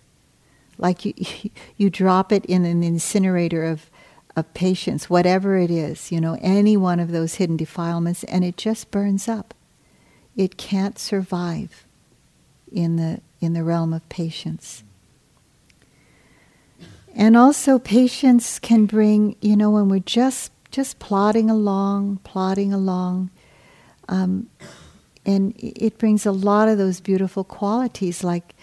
[0.77, 1.13] Like you,
[1.77, 3.89] you drop it in an incinerator of
[4.35, 8.57] of patience, whatever it is, you know, any one of those hidden defilements, and it
[8.57, 9.53] just burns up.
[10.35, 11.85] It can't survive
[12.71, 14.83] in the in the realm of patience.
[17.15, 23.29] And also patience can bring, you know, when we're just just plodding along, plodding along,
[24.09, 24.49] um,
[25.25, 28.53] and it brings a lot of those beautiful qualities, like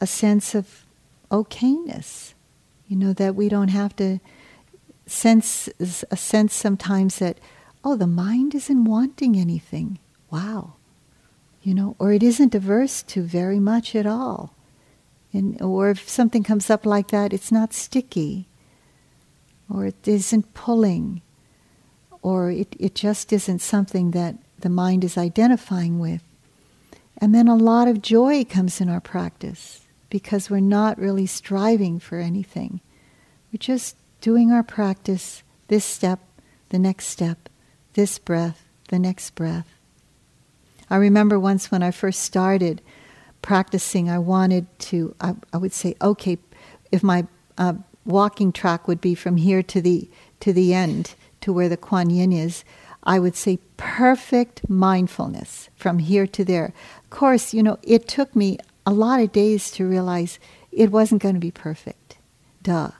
[0.00, 0.84] a sense of
[1.30, 2.34] okayness,
[2.88, 4.18] you know, that we don't have to
[5.06, 7.38] sense a sense sometimes that
[7.84, 9.98] oh the mind isn't wanting anything.
[10.28, 10.74] Wow.
[11.62, 14.54] You know or it isn't averse to very much at all.
[15.32, 18.48] And or if something comes up like that it's not sticky.
[19.72, 21.22] Or it isn't pulling
[22.22, 26.22] or it, it just isn't something that the mind is identifying with
[27.18, 31.98] and then a lot of joy comes in our practice because we're not really striving
[31.98, 32.80] for anything
[33.52, 36.20] we're just doing our practice, this step,
[36.68, 37.48] the next step,
[37.94, 39.66] this breath, the next breath.
[40.88, 42.80] I remember once when I first started
[43.42, 46.38] practicing, I wanted to, I, I would say, okay,
[46.92, 47.26] if my
[47.58, 50.08] uh, walking track would be from here to the,
[50.40, 52.64] to the end, to where the Kuan Yin is,
[53.02, 56.72] I would say perfect mindfulness from here to there.
[57.04, 60.38] Of course, you know, it took me a lot of days to realize
[60.70, 62.18] it wasn't going to be perfect.
[62.62, 62.90] Duh.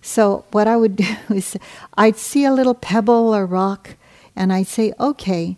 [0.00, 1.56] So what I would do is
[1.94, 3.96] I'd see a little pebble or rock
[4.34, 5.56] and I'd say, okay,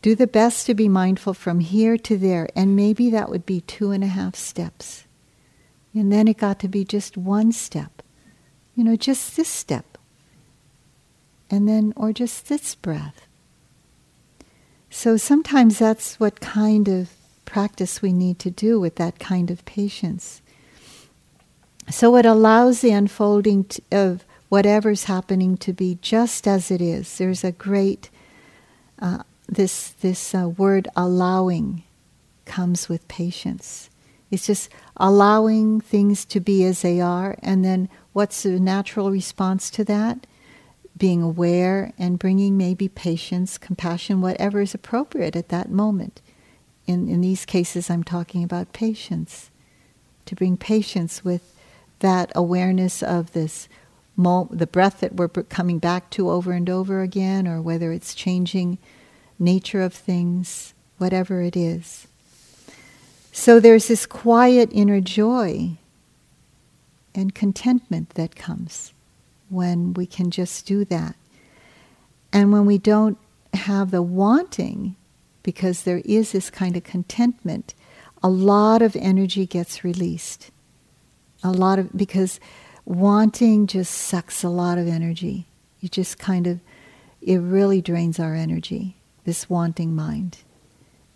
[0.00, 2.48] do the best to be mindful from here to there.
[2.54, 5.04] And maybe that would be two and a half steps.
[5.92, 8.02] And then it got to be just one step.
[8.76, 9.97] You know, just this step.
[11.50, 13.26] And then, or just this breath.
[14.90, 17.10] So sometimes that's what kind of
[17.44, 20.42] practice we need to do with that kind of patience.
[21.90, 27.16] So it allows the unfolding of whatever's happening to be just as it is.
[27.16, 28.10] There's a great
[29.00, 31.84] uh, this this uh, word allowing
[32.44, 33.88] comes with patience.
[34.30, 39.70] It's just allowing things to be as they are, and then what's the natural response
[39.70, 40.26] to that?
[40.98, 46.22] Being aware and bringing maybe patience, compassion, whatever is appropriate at that moment.
[46.86, 49.50] In in these cases, I'm talking about patience.
[50.26, 51.54] To bring patience with
[52.00, 53.68] that awareness of this
[54.16, 58.14] mo- the breath that we're coming back to over and over again, or whether it's
[58.14, 58.78] changing
[59.38, 62.08] nature of things, whatever it is.
[63.32, 65.78] So there's this quiet inner joy
[67.14, 68.92] and contentment that comes
[69.48, 71.16] when we can just do that.
[72.32, 73.18] And when we don't
[73.54, 74.96] have the wanting,
[75.42, 77.74] because there is this kind of contentment,
[78.22, 80.50] a lot of energy gets released
[81.42, 82.40] a lot of because
[82.84, 85.46] wanting just sucks a lot of energy.
[85.80, 86.60] You just kind of
[87.20, 90.38] it really drains our energy, this wanting mind.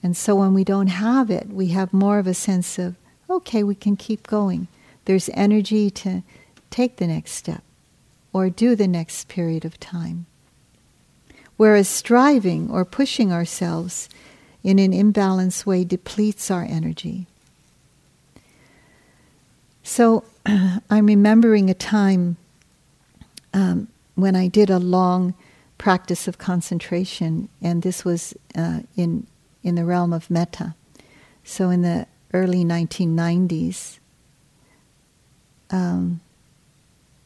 [0.03, 2.97] And so when we don't have it, we have more of a sense of,
[3.31, 4.67] okay, we can keep going.
[5.05, 6.23] There's energy to
[6.71, 7.63] take the next step
[8.33, 10.27] or do the next period of time.
[11.57, 14.09] Whereas striving or pushing ourselves
[14.63, 17.27] in an imbalanced way depletes our energy.
[19.83, 22.37] So I'm remembering a time
[23.53, 25.35] um, when I did a long
[25.79, 29.27] practice of concentration, and this was uh, in
[29.63, 30.75] in the realm of metta.
[31.45, 33.99] So in the early 1990s,
[35.71, 36.21] um,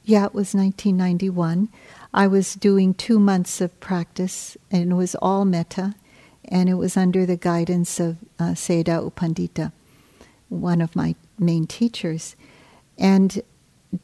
[0.07, 1.68] yeah, it was 1991.
[2.14, 5.96] I was doing two months of practice, and it was all metta,
[6.44, 9.72] and it was under the guidance of uh, Sayadaw U Pandita,
[10.48, 12.36] one of my main teachers.
[12.96, 13.42] And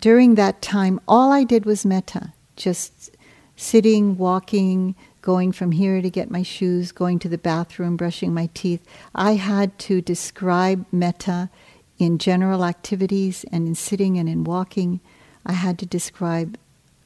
[0.01, 3.17] during that time, all I did was metta, just
[3.55, 8.51] sitting, walking, going from here to get my shoes, going to the bathroom, brushing my
[8.55, 8.85] teeth.
[9.15, 11.49] I had to describe metta
[11.97, 14.99] in general activities and in sitting and in walking.
[15.45, 16.59] I had to describe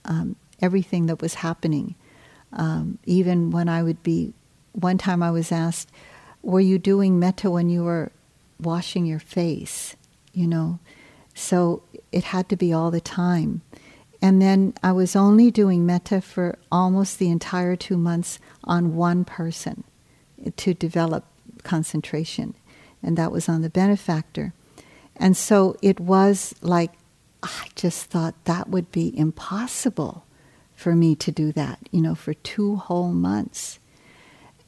[0.04, 1.94] um, everything that was happening.
[2.52, 4.32] Um, even when I would be,
[4.72, 5.90] one time I was asked,
[6.42, 8.12] Were you doing metta when you were
[8.60, 9.96] washing your face?
[10.32, 10.78] You know,
[11.34, 11.82] so
[12.12, 13.62] it had to be all the time.
[14.22, 19.24] And then I was only doing metta for almost the entire two months on one
[19.24, 19.84] person
[20.56, 21.24] to develop
[21.62, 22.54] concentration.
[23.02, 24.52] And that was on the benefactor.
[25.16, 26.92] And so it was like,
[27.46, 30.24] I just thought that would be impossible
[30.74, 33.78] for me to do that, you know, for two whole months.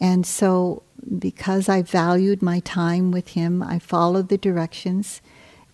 [0.00, 0.84] And so,
[1.18, 5.20] because I valued my time with him, I followed the directions,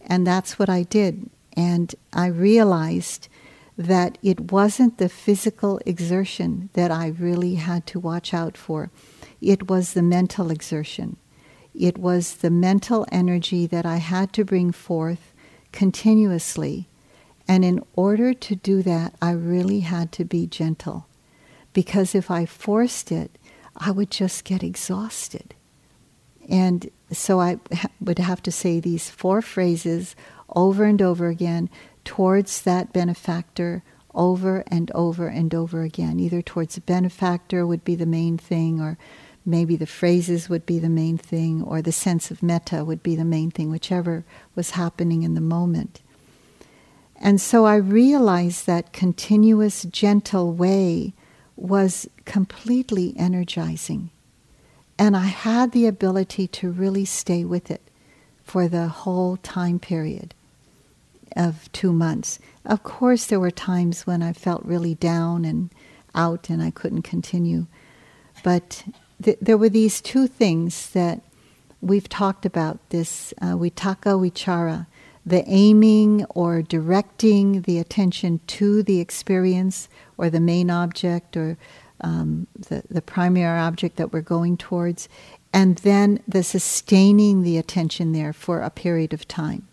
[0.00, 1.28] and that's what I did.
[1.56, 3.28] And I realized
[3.76, 8.90] that it wasn't the physical exertion that I really had to watch out for,
[9.40, 11.16] it was the mental exertion.
[11.74, 15.34] It was the mental energy that I had to bring forth
[15.72, 16.88] continuously.
[17.46, 21.06] And in order to do that, I really had to be gentle.
[21.72, 23.38] Because if I forced it,
[23.76, 25.54] I would just get exhausted.
[26.48, 27.58] And so I
[28.00, 30.14] would have to say these four phrases
[30.54, 31.68] over and over again
[32.04, 33.82] towards that benefactor
[34.14, 36.20] over and over and over again.
[36.20, 38.96] Either towards the benefactor would be the main thing, or
[39.44, 43.16] maybe the phrases would be the main thing, or the sense of metta would be
[43.16, 44.24] the main thing, whichever
[44.54, 46.00] was happening in the moment.
[47.24, 51.14] And so I realized that continuous, gentle way
[51.56, 54.10] was completely energizing.
[54.98, 57.80] And I had the ability to really stay with it
[58.44, 60.34] for the whole time period
[61.34, 62.38] of two months.
[62.62, 65.70] Of course, there were times when I felt really down and
[66.14, 67.66] out and I couldn't continue.
[68.42, 68.84] But
[69.22, 71.22] th- there were these two things that
[71.80, 74.86] we've talked about this uh, vitakka vichara,
[75.26, 81.56] the aiming or directing the attention to the experience or the main object or
[82.00, 85.08] um, the, the primary object that we're going towards,
[85.52, 89.66] and then the sustaining the attention there for a period of time.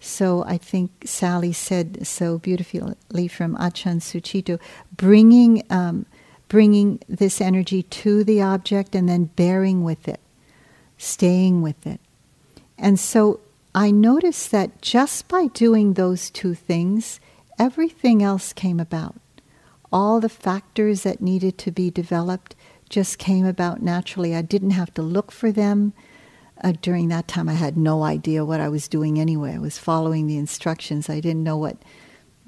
[0.00, 4.60] So I think Sally said so beautifully from Ajahn Sucitto,
[4.94, 6.06] bringing um,
[6.48, 10.20] bringing this energy to the object and then bearing with it,
[10.96, 12.00] staying with it.
[12.78, 13.40] And so
[13.76, 17.20] I noticed that just by doing those two things,
[17.58, 19.16] everything else came about.
[19.92, 22.56] All the factors that needed to be developed
[22.88, 24.34] just came about naturally.
[24.34, 25.92] I didn't have to look for them.
[26.64, 29.56] Uh, during that time, I had no idea what I was doing anyway.
[29.56, 31.10] I was following the instructions.
[31.10, 31.76] I didn't know what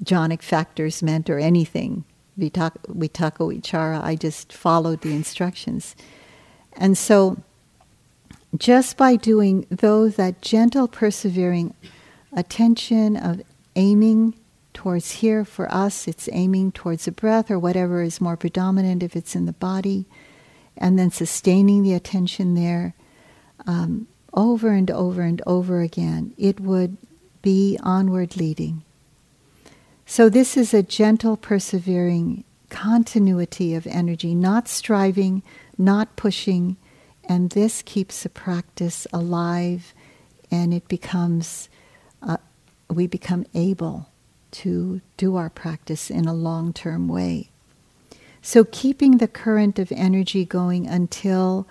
[0.03, 2.05] jhanic factors meant or anything.
[2.39, 5.95] Vitakka, vitakka vichara, I just followed the instructions.
[6.73, 7.43] And so,
[8.57, 11.73] just by doing those, that gentle, persevering
[12.33, 13.41] attention of
[13.75, 14.33] aiming
[14.73, 19.15] towards here, for us, it's aiming towards the breath or whatever is more predominant if
[19.15, 20.05] it's in the body,
[20.77, 22.93] and then sustaining the attention there
[23.67, 26.97] um, over and over and over again, it would
[27.41, 28.83] be onward leading.
[30.05, 35.43] So, this is a gentle, persevering continuity of energy, not striving,
[35.77, 36.77] not pushing,
[37.29, 39.93] and this keeps the practice alive
[40.49, 41.69] and it becomes,
[42.23, 42.37] uh,
[42.89, 44.09] we become able
[44.51, 47.51] to do our practice in a long term way.
[48.41, 51.67] So, keeping the current of energy going until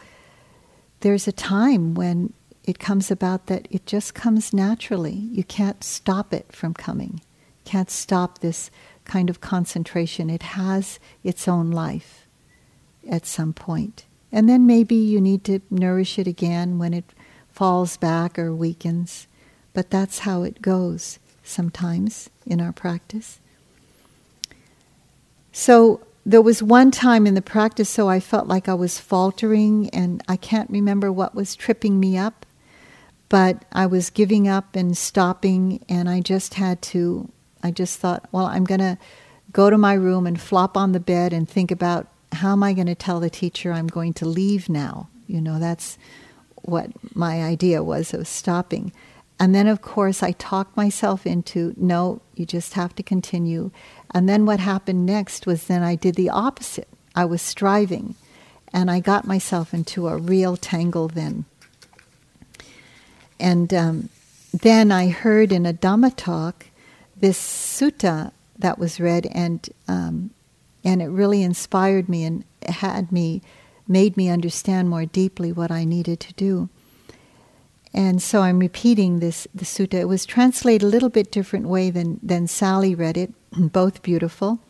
[1.01, 2.33] there's a time when
[2.63, 5.15] it comes about that it just comes naturally.
[5.15, 7.21] You can't stop it from coming.
[7.65, 8.71] Can't stop this
[9.05, 10.31] kind of concentration.
[10.31, 12.29] It has its own life
[13.11, 14.05] at some point.
[14.31, 17.05] And then maybe you need to nourish it again when it
[17.51, 19.27] falls back or weakens.
[19.73, 23.41] But that's how it goes sometimes in our practice.
[25.53, 29.89] So there was one time in the practice, so I felt like I was faltering,
[29.91, 32.45] and I can't remember what was tripping me up,
[33.31, 37.31] but I was giving up and stopping, and I just had to,
[37.63, 38.99] I just thought, well, I'm going to
[39.53, 42.73] go to my room and flop on the bed and think about how am I
[42.73, 45.09] going to tell the teacher I'm going to leave now?
[45.27, 45.99] You know, that's
[46.63, 48.93] what my idea was of stopping.
[49.41, 53.71] And then, of course, I talked myself into no, you just have to continue.
[54.13, 56.89] And then what happened next was then I did the opposite.
[57.15, 58.17] I was striving,
[58.73, 61.45] and I got myself into a real tangle then.
[63.39, 64.09] And um,
[64.53, 66.67] then I heard in a Dhamma talk
[67.17, 70.31] this sutta that was read, and um,
[70.89, 73.43] and it really inspired me and had me
[73.87, 76.71] made me understand more deeply what I needed to do.
[77.93, 79.95] And so I'm repeating this the sutta.
[79.95, 84.61] It was translated a little bit different way than, than Sally read it, both beautiful.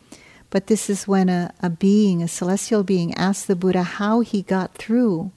[0.49, 4.41] But this is when a, a being, a celestial being, asked the Buddha how he
[4.41, 5.31] got through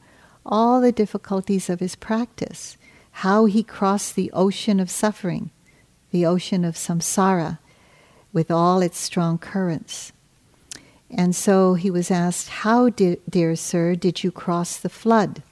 [0.45, 2.77] all the difficulties of his practice,
[3.23, 5.51] how he crossed the ocean of suffering,
[6.11, 7.59] the ocean of samsara,
[8.33, 10.13] with all its strong currents.
[11.13, 15.43] And so he was asked, How, dear sir, did you cross the flood?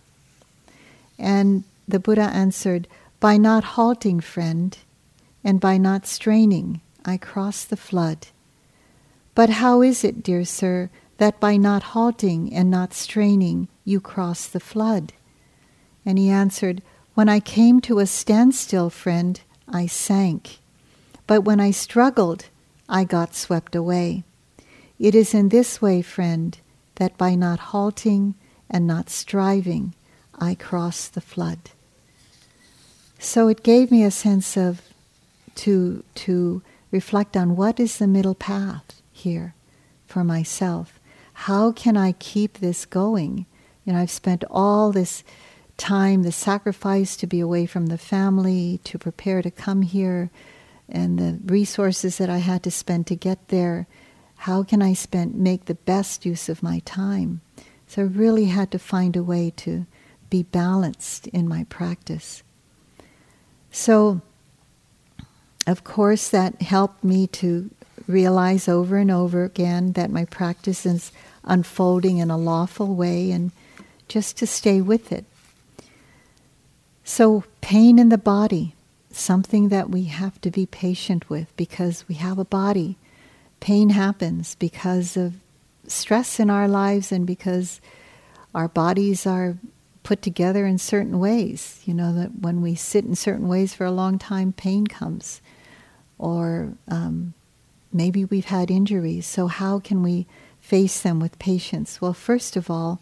[1.18, 2.88] And the Buddha answered,
[3.20, 4.76] By not halting, friend,
[5.44, 8.28] and by not straining, I crossed the flood.
[9.34, 10.88] But how is it, dear sir,
[11.18, 15.12] that by not halting and not straining, you cross the flood?
[16.06, 16.82] And he answered,
[17.14, 19.38] When I came to a standstill, friend,
[19.68, 20.58] I sank.
[21.26, 22.46] But when I struggled,
[22.88, 24.24] I got swept away.
[25.00, 26.56] It is in this way, friend,
[26.96, 28.34] that by not halting
[28.68, 29.94] and not striving,
[30.38, 31.70] I cross the flood.
[33.18, 34.82] So it gave me a sense of
[35.56, 39.54] to to reflect on what is the middle path here
[40.06, 41.00] for myself.
[41.32, 43.46] How can I keep this going?
[43.86, 45.24] You know, I've spent all this
[45.78, 50.30] time, the sacrifice to be away from the family, to prepare to come here,
[50.90, 53.86] and the resources that I had to spend to get there
[54.44, 57.42] how can I spend make the best use of my time?
[57.86, 59.84] So I really had to find a way to
[60.30, 62.42] be balanced in my practice.
[63.70, 64.22] So
[65.66, 67.68] of course that helped me to
[68.08, 71.12] realize over and over again that my practice is
[71.44, 73.52] unfolding in a lawful way and
[74.08, 75.26] just to stay with it.
[77.04, 78.74] So pain in the body,
[79.12, 82.96] something that we have to be patient with because we have a body
[83.60, 85.34] pain happens because of
[85.86, 87.80] stress in our lives and because
[88.54, 89.56] our bodies are
[90.02, 91.80] put together in certain ways.
[91.84, 95.40] You know, that when we sit in certain ways for a long time, pain comes.
[96.18, 97.34] Or um,
[97.92, 99.26] maybe we've had injuries.
[99.26, 100.26] So, how can we
[100.60, 102.00] face them with patience?
[102.00, 103.00] Well, first of all,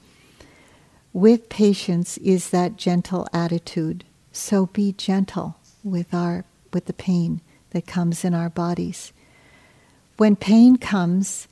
[1.13, 4.05] with patience is that gentle attitude.
[4.33, 7.41] So be gentle with our with the pain
[7.71, 9.13] that comes in our bodies
[10.19, 11.49] when pain comes,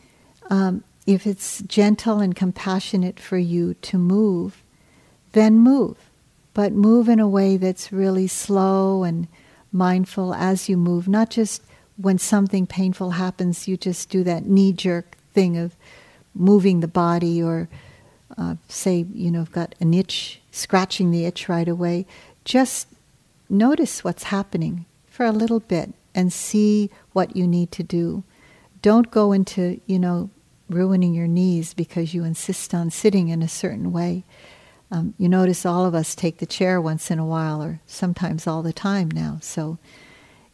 [0.51, 4.63] um, if it's gentle and compassionate for you to move,
[5.33, 5.97] then move.
[6.53, 9.29] But move in a way that's really slow and
[9.73, 11.63] mindful as you move, not just
[11.97, 15.77] when something painful happens, you just do that knee jerk thing of
[16.35, 17.69] moving the body or
[18.37, 22.07] uh, say, you know, I've got an itch, scratching the itch right away.
[22.45, 22.89] Just
[23.49, 28.25] notice what's happening for a little bit and see what you need to do.
[28.87, 30.31] Don't go into, you know,
[30.71, 34.23] ruining your knees because you insist on sitting in a certain way.
[34.93, 38.47] Um, you notice all of us take the chair once in a while or sometimes
[38.47, 39.39] all the time now.
[39.43, 39.79] So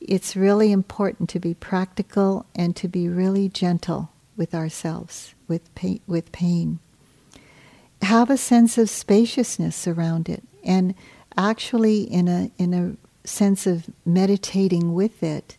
[0.00, 6.00] it's really important to be practical and to be really gentle with ourselves, with pain,
[6.06, 6.78] with pain.
[8.00, 10.94] Have a sense of spaciousness around it and
[11.36, 15.58] actually in a in a sense of meditating with it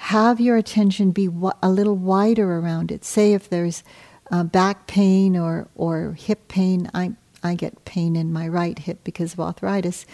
[0.00, 1.28] have your attention be
[1.60, 3.04] a little wider around it.
[3.04, 3.82] Say if there's
[4.30, 9.00] uh, back pain or, or hip pain, I, I get pain in my right hip
[9.02, 10.06] because of arthritis.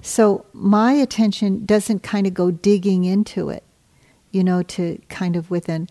[0.00, 3.62] So my attention doesn't kind of go digging into it,
[4.30, 5.88] you know, to kind of with an,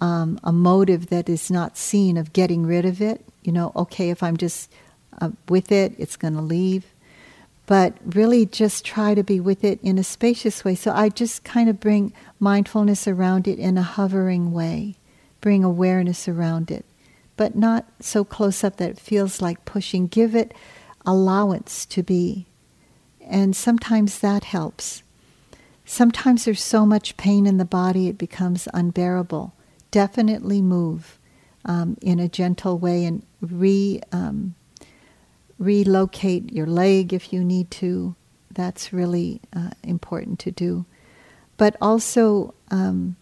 [0.00, 3.22] um, a motive that is not seen of getting rid of it.
[3.42, 4.72] You know, okay, if I'm just
[5.20, 6.86] uh, with it, it's going to leave
[7.66, 10.74] but really just try to be with it in a spacious way.
[10.74, 14.94] So I just kind of bring mindfulness around it in a hovering way,
[15.40, 16.84] bring awareness around it,
[17.36, 20.06] but not so close up that it feels like pushing.
[20.06, 20.54] Give it
[21.04, 22.46] allowance to be.
[23.20, 25.02] And sometimes that helps.
[25.84, 29.54] Sometimes there's so much pain in the body it becomes unbearable.
[29.92, 31.18] Definitely move
[31.64, 34.55] um, in a gentle way and re, um,
[35.58, 38.14] relocate your leg if you need to.
[38.50, 40.86] That's really uh, important to do.
[41.56, 43.16] But also um,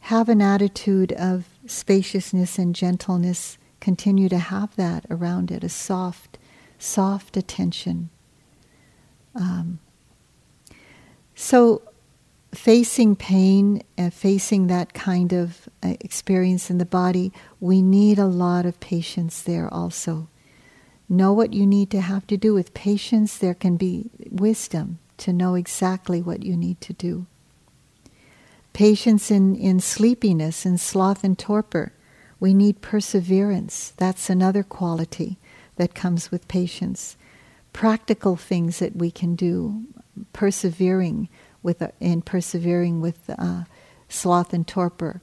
[0.00, 3.58] have an attitude of spaciousness and gentleness.
[3.80, 6.38] Continue to have that around it, a soft,
[6.78, 8.10] soft attention.
[9.34, 9.78] Um,
[11.34, 11.82] so,
[12.52, 18.26] facing pain, uh, facing that kind of uh, experience in the body, we need a
[18.26, 20.28] lot of patience there also.
[21.08, 22.54] Know what you need to have to do.
[22.54, 27.26] With patience, there can be wisdom to know exactly what you need to do.
[28.72, 31.92] Patience in, in sleepiness and sloth and torpor.
[32.38, 33.92] We need perseverance.
[33.96, 35.38] That's another quality
[35.76, 37.16] that comes with patience.
[37.72, 39.84] Practical things that we can do,
[40.32, 41.28] persevering
[41.62, 43.64] with in persevering with uh,
[44.08, 45.20] sloth and torpor.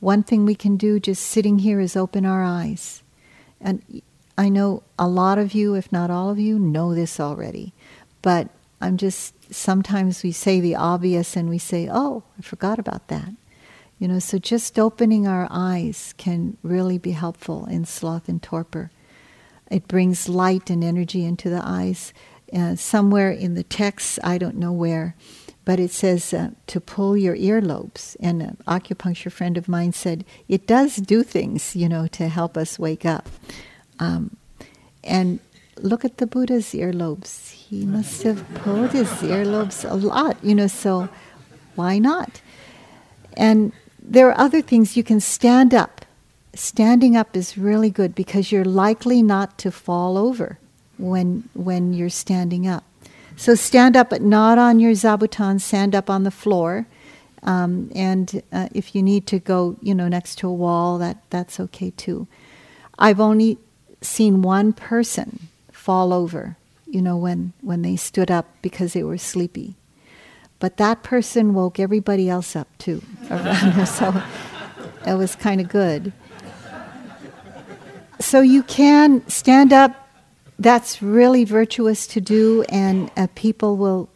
[0.00, 3.02] One thing we can do just sitting here is open our eyes.
[3.60, 3.82] And
[4.36, 7.72] I know a lot of you, if not all of you, know this already.
[8.22, 8.48] But
[8.80, 13.30] I'm just, sometimes we say the obvious and we say, oh, I forgot about that.
[13.98, 18.90] You know, so just opening our eyes can really be helpful in sloth and torpor.
[19.70, 22.12] It brings light and energy into the eyes.
[22.52, 25.14] Uh, somewhere in the text, I don't know where,
[25.64, 28.16] but it says uh, to pull your earlobes.
[28.20, 32.56] And an acupuncture friend of mine said it does do things, you know, to help
[32.56, 33.28] us wake up.
[33.98, 34.36] Um,
[35.02, 35.40] and
[35.78, 37.50] look at the Buddha's earlobes.
[37.50, 41.08] He must have pulled his earlobes a lot, you know, so
[41.74, 42.40] why not?
[43.36, 46.04] And there are other things you can stand up.
[46.54, 50.58] Standing up is really good because you're likely not to fall over
[50.98, 52.84] when when you're standing up.
[53.36, 55.60] So stand up, but not on your zabuton.
[55.60, 56.86] Stand up on the floor,
[57.42, 61.18] um, and uh, if you need to go, you know, next to a wall, that
[61.30, 62.28] that's okay too.
[63.00, 63.58] I've only
[64.04, 69.18] seen one person fall over, you know, when, when they stood up because they were
[69.18, 69.74] sleepy.
[70.58, 74.22] But that person woke everybody else up too around her, so
[75.06, 76.12] it was kind of good.
[78.20, 80.08] So you can stand up.
[80.58, 84.08] That's really virtuous to do, and uh, people will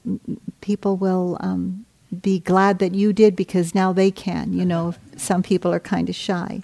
[0.60, 1.84] people will um,
[2.22, 4.52] be glad that you did because now they can.
[4.52, 6.62] You know, some people are kind of shy.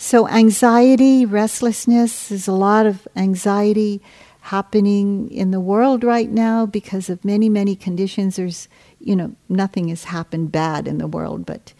[0.00, 4.00] So, anxiety, restlessness, there's a lot of anxiety
[4.42, 8.36] happening in the world right now because of many, many conditions.
[8.36, 8.68] There's,
[9.00, 11.72] you know, nothing has happened bad in the world, but,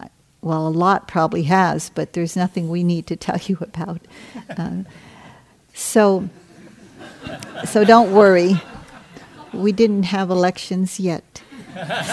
[0.00, 0.08] uh,
[0.42, 4.00] well, a lot probably has, but there's nothing we need to tell you about.
[4.58, 4.82] Uh,
[5.72, 6.28] so,
[7.64, 8.60] so don't worry.
[9.52, 11.40] We didn't have elections yet.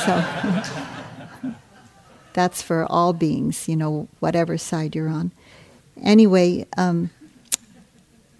[0.05, 0.24] So,
[2.34, 5.32] that's for all beings, you know, whatever side you're on
[6.03, 7.09] anyway, um,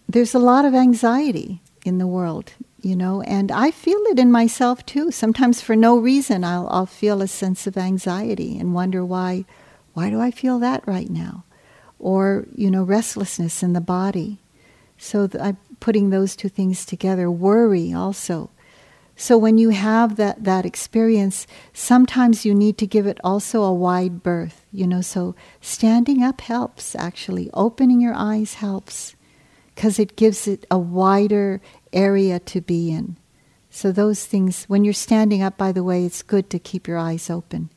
[0.07, 4.31] there's a lot of anxiety in the world, you know, and I feel it in
[4.31, 5.11] myself too.
[5.11, 9.45] Sometimes for no reason, I'll, I'll feel a sense of anxiety and wonder why,
[9.93, 11.43] why do I feel that right now?
[11.99, 14.39] Or, you know, restlessness in the body.
[14.97, 17.29] So th- I'm putting those two things together.
[17.29, 18.49] Worry also.
[19.20, 23.74] So when you have that, that experience, sometimes you need to give it also a
[23.74, 25.01] wide berth, you know.
[25.01, 27.49] So standing up helps actually.
[27.51, 29.15] Opening your eyes helps
[29.74, 31.61] because it gives it a wider
[31.91, 33.18] area to be in.
[33.72, 36.99] So those things, when you're standing up, by the way, it's good to keep your
[36.99, 37.72] eyes open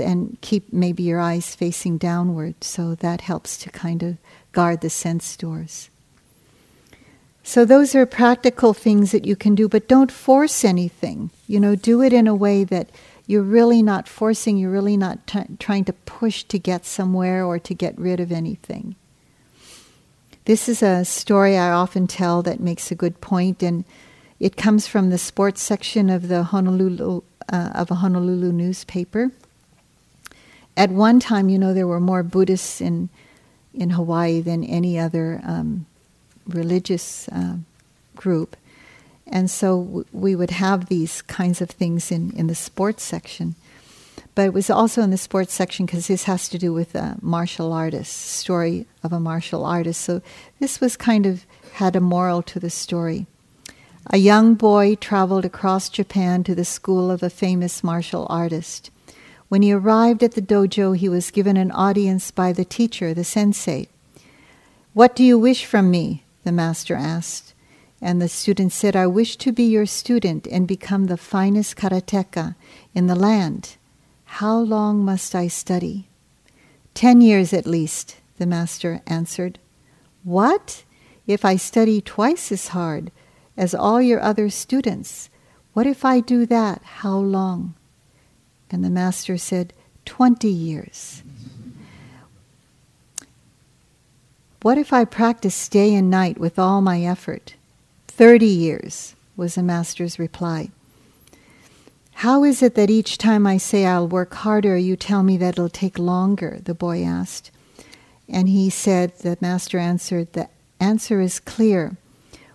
[0.00, 2.64] and keep maybe your eyes facing downward.
[2.64, 4.18] So that helps to kind of
[4.50, 5.88] guard the sense doors.
[7.44, 11.30] So those are practical things that you can do, but don't force anything.
[11.46, 12.88] You know, do it in a way that
[13.26, 17.58] you're really not forcing, you're really not t- trying to push to get somewhere or
[17.58, 18.94] to get rid of anything.
[20.44, 23.84] This is a story I often tell that makes a good point, and
[24.40, 27.22] it comes from the sports section of the Honolulu
[27.52, 29.30] uh, of a Honolulu newspaper.
[30.76, 33.08] At one time, you know, there were more Buddhists in
[33.74, 35.86] in Hawaii than any other um,
[36.46, 37.56] religious uh,
[38.16, 38.56] group.
[39.26, 43.54] And so we would have these kinds of things in, in the sports section.
[44.34, 47.16] But it was also in the sports section because this has to do with a
[47.20, 50.00] martial artist, story of a martial artist.
[50.00, 50.22] So
[50.58, 53.26] this was kind of had a moral to the story.
[54.06, 58.90] A young boy traveled across Japan to the school of a famous martial artist.
[59.48, 63.24] When he arrived at the dojo, he was given an audience by the teacher, the
[63.24, 63.88] sensei.
[64.94, 66.24] What do you wish from me?
[66.44, 67.54] The master asked.
[68.00, 72.56] And the student said, I wish to be your student and become the finest karateka
[72.94, 73.76] in the land.
[74.24, 76.08] How long must I study?
[76.94, 79.58] Ten years at least, the master answered.
[80.24, 80.84] What?
[81.26, 83.12] If I study twice as hard
[83.56, 85.30] as all your other students,
[85.72, 86.82] what if I do that?
[86.82, 87.74] How long?
[88.70, 89.72] And the master said,
[90.04, 91.22] Twenty years.
[94.62, 97.56] What if I practice day and night with all my effort?
[98.06, 100.70] Thirty years, was the master's reply.
[102.12, 105.54] How is it that each time I say I'll work harder, you tell me that
[105.54, 106.60] it'll take longer?
[106.62, 107.50] The boy asked.
[108.28, 110.48] And he said, the master answered, the
[110.78, 111.96] answer is clear.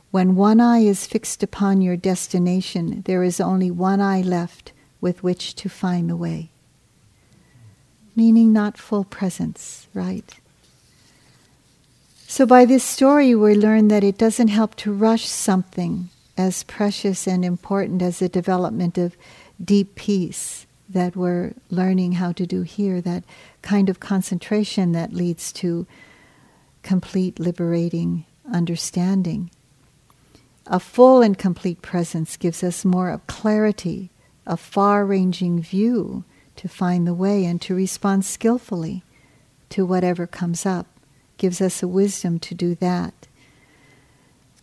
[0.09, 5.23] When one eye is fixed upon your destination, there is only one eye left with
[5.23, 6.51] which to find the way.
[8.15, 10.39] Meaning not full presence, right?
[12.29, 17.25] So, by this story, we learn that it doesn't help to rush something as precious
[17.25, 19.15] and important as the development of
[19.63, 23.23] deep peace that we're learning how to do here, that
[23.61, 25.87] kind of concentration that leads to
[26.83, 29.49] complete liberating understanding.
[30.65, 34.09] A full and complete presence gives us more of clarity,
[34.45, 36.25] a far ranging view
[36.57, 39.01] to find the way and to respond skillfully
[39.69, 40.87] to whatever comes up
[41.37, 43.27] gives us a wisdom to do that.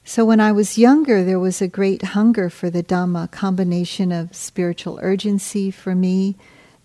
[0.05, 4.37] So when I was younger, there was a great hunger for the Dhamma, combination of
[4.37, 6.37] spiritual urgency for me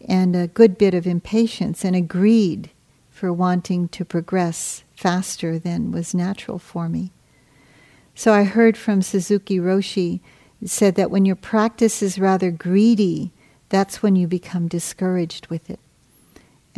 [0.08, 2.70] and a good bit of impatience and a greed
[3.10, 7.12] for wanting to progress faster than was natural for me.
[8.16, 10.22] So I heard from Suzuki Roshi
[10.64, 13.32] said that when your practice is rather greedy,
[13.68, 15.80] that's when you become discouraged with it.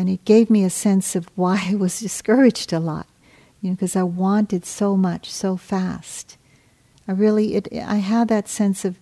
[0.02, 3.06] And it gave me a sense of why I was discouraged a lot,
[3.62, 6.38] you know, because I wanted so much so fast.
[7.08, 8.98] I really, it, I had that sense of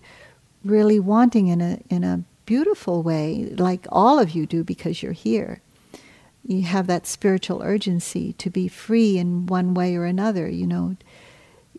[0.62, 5.12] really wanting in a in a beautiful way, like all of you do, because you're
[5.12, 5.62] here.
[6.46, 10.96] You have that spiritual urgency to be free in one way or another, you know,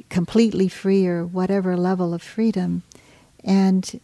[0.09, 2.82] completely free or whatever level of freedom,
[3.43, 4.01] and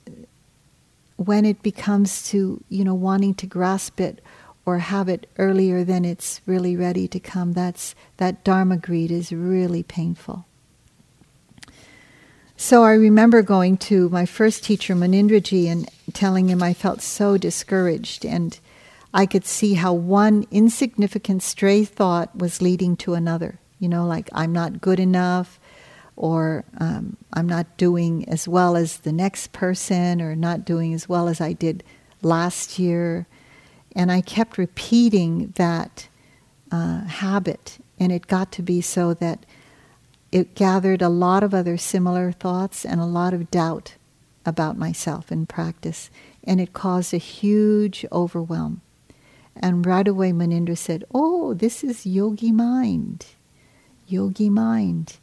[1.15, 4.21] when it becomes to you know wanting to grasp it
[4.67, 9.31] or have it earlier than it's really ready to come, that's that dharma greed is
[9.31, 10.45] really painful.
[12.57, 17.37] So I remember going to my first teacher, Munindraji, and telling him I felt so
[17.37, 18.59] discouraged, and
[19.13, 23.59] I could see how one insignificant stray thought was leading to another.
[23.79, 25.61] You know, like I'm not good enough,
[26.17, 31.07] or um, I'm not doing as well as the next person, or not doing as
[31.07, 31.85] well as I did
[32.21, 33.27] last year.
[33.95, 36.07] And I kept repeating that
[36.71, 39.45] uh, habit, and it got to be so that
[40.31, 43.95] it gathered a lot of other similar thoughts and a lot of doubt
[44.45, 46.09] about myself in practice,
[46.43, 48.81] and it caused a huge overwhelm.
[49.55, 53.25] And right away, Munindra said, Oh, this is yogi mind.
[54.07, 55.17] Yogi mind.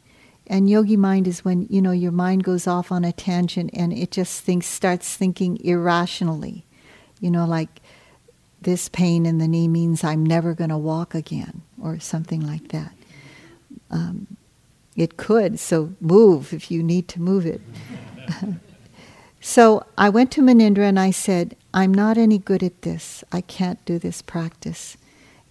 [0.47, 3.91] And yogi mind is when, you know, your mind goes off on a tangent and
[3.91, 6.65] it just thinks, starts thinking irrationally.
[7.19, 7.81] You know, like
[8.65, 12.67] this pain in the knee means I'm never going to walk again, or something like
[12.69, 12.91] that.
[13.89, 14.37] Um,
[14.95, 17.61] it could, so move if you need to move it.
[19.41, 23.23] so I went to Munindra and I said, I'm not any good at this.
[23.31, 24.97] I can't do this practice.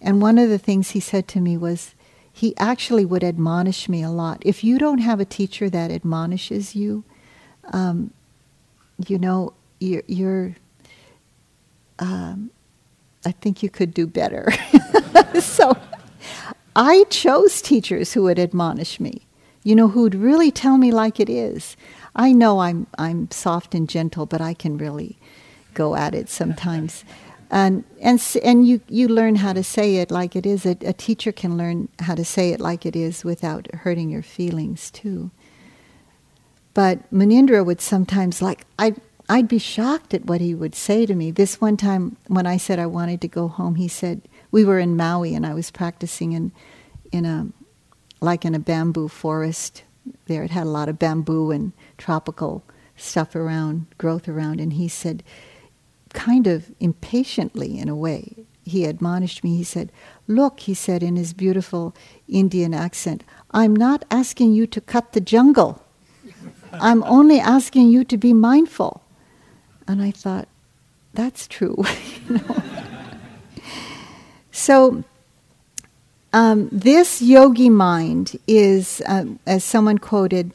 [0.01, 1.95] And one of the things he said to me was,
[2.31, 4.41] he actually would admonish me a lot.
[4.41, 7.05] If you don't have a teacher that admonishes you,
[7.71, 8.11] um,
[9.07, 10.55] you know, you're, you're
[11.99, 12.51] um,
[13.25, 14.51] I think you could do better.
[15.39, 15.77] so
[16.75, 19.25] I chose teachers who would admonish me,
[19.63, 21.75] you know, who would really tell me like it is.
[22.15, 25.17] I know I'm, I'm soft and gentle, but I can really
[25.73, 27.03] go at it sometimes.
[27.51, 30.65] And, and, and you, you learn how to say it like it is.
[30.65, 34.23] A, a teacher can learn how to say it like it is without hurting your
[34.23, 35.29] feelings, too.
[36.73, 38.95] But Munindra would sometimes, like, I,
[39.27, 41.31] I'd be shocked at what he would say to me.
[41.31, 44.21] This one time, when I said I wanted to go home, he said
[44.51, 46.51] we were in Maui and I was practicing in
[47.11, 47.47] in a
[48.21, 49.83] like in a bamboo forest.
[50.27, 52.63] There, it had a lot of bamboo and tropical
[52.95, 55.23] stuff around, growth around, and he said,
[56.13, 59.57] kind of impatiently in a way, he admonished me.
[59.57, 59.91] He said,
[60.27, 61.95] "Look," he said in his beautiful
[62.27, 65.81] Indian accent, "I'm not asking you to cut the jungle."
[66.73, 69.01] I'm only asking you to be mindful.
[69.87, 70.47] And I thought,
[71.13, 71.83] that's true.
[72.29, 72.63] you know?
[74.51, 75.03] so
[76.33, 80.51] um, this yogi mind is, um, as someone quoted,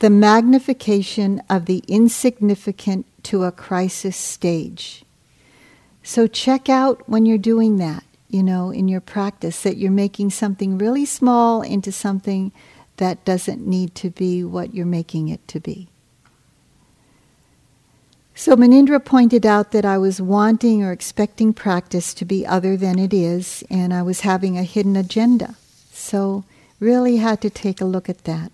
[0.00, 5.04] the magnification of the insignificant to a crisis stage.
[6.02, 10.30] So check out when you're doing that, you know, in your practice, that you're making
[10.30, 12.52] something really small into something
[12.96, 15.88] that doesn't need to be what you're making it to be.
[18.38, 22.98] So Munindra pointed out that I was wanting or expecting practice to be other than
[22.98, 25.54] it is, and I was having a hidden agenda.
[25.90, 26.44] So
[26.78, 28.52] really had to take a look at that.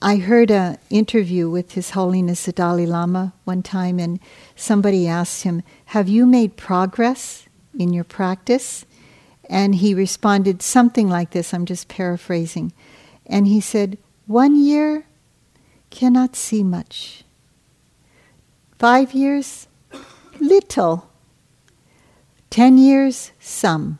[0.00, 4.20] I heard an interview with His Holiness the Dalai Lama one time, and
[4.54, 8.86] somebody asked him, Have you made progress in your practice?
[9.50, 12.72] And he responded something like this I'm just paraphrasing.
[13.26, 13.98] And he said,
[14.28, 15.04] One year
[15.90, 17.23] cannot see much.
[18.84, 19.66] Five years,
[20.38, 21.08] little.
[22.50, 23.98] Ten years, some.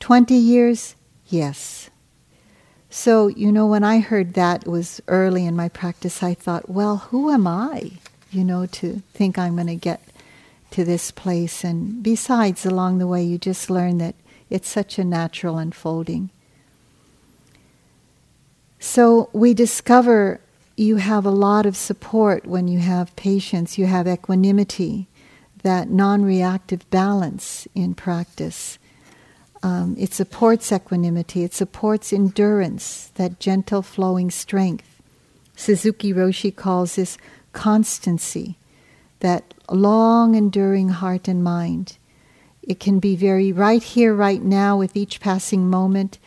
[0.00, 0.96] Twenty years,
[1.28, 1.88] yes.
[2.90, 6.96] So, you know, when I heard that was early in my practice, I thought, well,
[7.12, 7.92] who am I,
[8.32, 10.02] you know, to think I'm going to get
[10.72, 11.62] to this place?
[11.62, 14.16] And besides, along the way, you just learn that
[14.50, 16.30] it's such a natural unfolding.
[18.80, 20.40] So we discover
[20.82, 25.06] you have a lot of support when you have patience, you have equanimity,
[25.62, 28.78] that non reactive balance in practice.
[29.62, 35.00] Um, it supports equanimity, it supports endurance, that gentle flowing strength.
[35.54, 37.16] Suzuki Roshi calls this
[37.52, 38.56] constancy,
[39.20, 41.96] that long enduring heart and mind.
[42.62, 46.18] It can be very right here, right now, with each passing moment,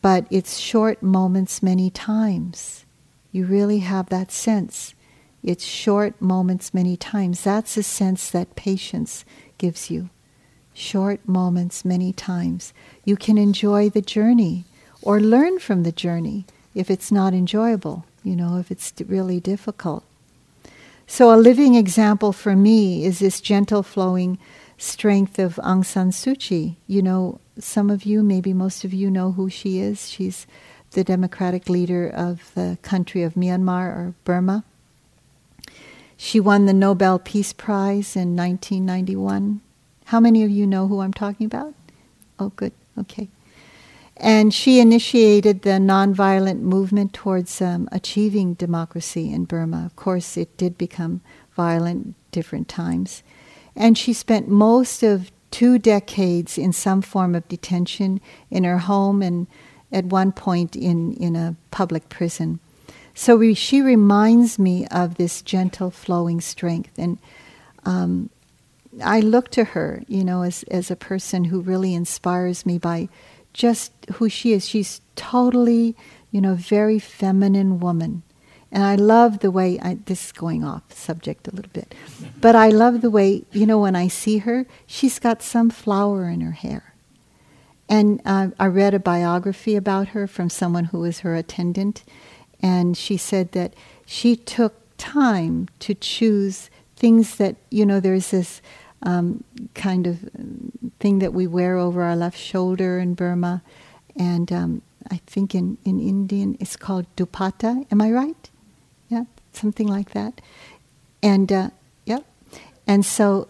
[0.00, 2.86] but it's short moments many times.
[3.32, 4.94] You really have that sense.
[5.42, 7.42] It's short moments many times.
[7.42, 9.24] That's a sense that patience
[9.56, 10.10] gives you.
[10.72, 12.72] Short moments many times.
[13.04, 14.64] You can enjoy the journey
[15.02, 20.04] or learn from the journey if it's not enjoyable, you know, if it's really difficult.
[21.06, 24.38] So, a living example for me is this gentle flowing
[24.76, 26.76] strength of Aung San Suu Kyi.
[26.86, 30.10] You know, some of you, maybe most of you, know who she is.
[30.10, 30.46] She's
[30.98, 34.64] the democratic leader of the country of Myanmar or Burma.
[36.16, 39.60] She won the Nobel Peace Prize in 1991.
[40.06, 41.72] How many of you know who I'm talking about?
[42.40, 42.72] Oh, good.
[42.98, 43.28] Okay.
[44.16, 49.86] And she initiated the nonviolent movement towards um, achieving democracy in Burma.
[49.86, 51.20] Of course, it did become
[51.54, 53.22] violent different times.
[53.76, 58.20] And she spent most of two decades in some form of detention
[58.50, 59.46] in her home and
[59.90, 62.60] at one point in, in a public prison.
[63.14, 66.98] So we, she reminds me of this gentle flowing strength.
[66.98, 67.18] And
[67.84, 68.30] um,
[69.02, 73.08] I look to her, you know, as, as a person who really inspires me by
[73.52, 74.68] just who she is.
[74.68, 75.96] She's totally,
[76.30, 78.22] you know, very feminine woman.
[78.70, 81.94] And I love the way, I, this is going off subject a little bit,
[82.40, 86.28] but I love the way, you know, when I see her, she's got some flower
[86.28, 86.94] in her hair.
[87.88, 92.04] And uh, I read a biography about her from someone who was her attendant,
[92.60, 93.74] and she said that
[94.04, 98.60] she took time to choose things that, you know, there's this
[99.02, 100.18] um, kind of
[101.00, 103.62] thing that we wear over our left shoulder in Burma,
[104.16, 107.86] and um, I think in, in Indian it's called dupatta.
[107.90, 108.50] Am I right?
[109.08, 110.40] Yeah, something like that.
[111.22, 111.70] And, uh,
[112.04, 112.24] yep.
[112.86, 113.48] And so,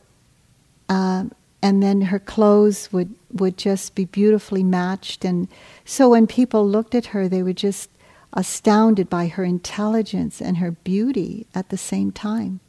[0.89, 1.25] uh,
[1.61, 5.25] and then her clothes would, would just be beautifully matched.
[5.25, 5.49] And
[5.85, 7.91] so when people looked at her, they were just
[8.33, 12.61] astounded by her intelligence and her beauty at the same time.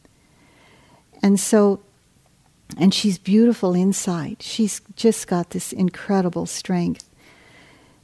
[1.21, 1.81] And so,
[2.77, 4.37] and she's beautiful inside.
[4.41, 7.09] She's just got this incredible strength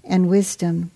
[0.03, 0.91] and wisdom.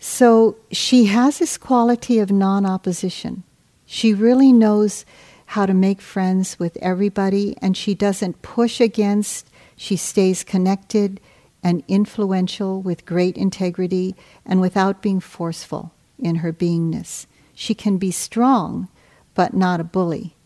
[0.00, 3.42] So she has this quality of non opposition.
[3.84, 5.04] She really knows
[5.50, 11.18] how to make friends with everybody, and she doesn't push against, she stays connected
[11.60, 14.14] and influential with great integrity
[14.46, 15.90] and without being forceful
[16.20, 17.26] in her beingness.
[17.52, 18.86] She can be strong,
[19.34, 20.36] but not a bully.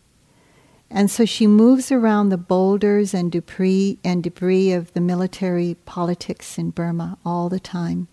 [0.89, 6.57] And so she moves around the boulders and debris and debris of the military politics
[6.57, 8.07] in Burma all the time.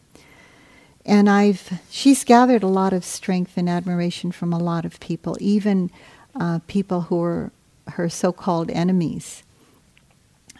[1.06, 5.38] And I've she's gathered a lot of strength and admiration from a lot of people,
[5.40, 5.90] even
[6.38, 7.52] uh, people who are
[7.88, 9.42] her so called enemies.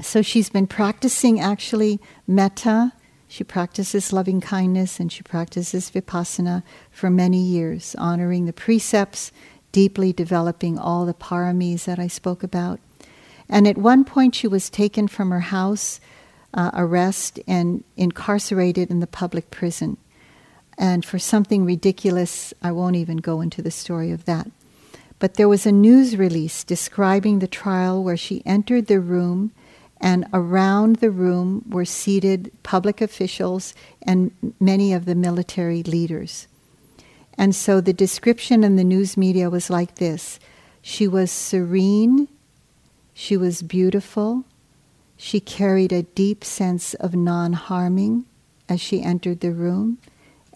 [0.01, 2.93] So she's been practicing actually metta.
[3.29, 9.33] She practices loving kindness and she practices vipassana for many years, honoring the precepts,
[9.71, 12.81] deeply developing all the paramis that I spoke about.
[13.49, 16.01] And at one point, she was taken from her house
[16.55, 19.97] uh, arrest and incarcerated in the public prison.
[20.79, 24.51] And for something ridiculous, I won't even go into the story of that.
[25.23, 29.53] But there was a news release describing the trial where she entered the room,
[30.01, 36.49] and around the room were seated public officials and many of the military leaders.
[37.39, 40.41] And so the description in the news media was like this
[40.83, 42.27] She was serene,
[43.15, 44.45] she was beautiful,
[45.17, 48.25] she carried a deep sense of non harming
[48.69, 49.99] as she entered the room,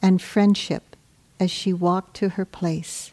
[0.02, 0.96] and friendship
[1.38, 3.12] as she walked to her place.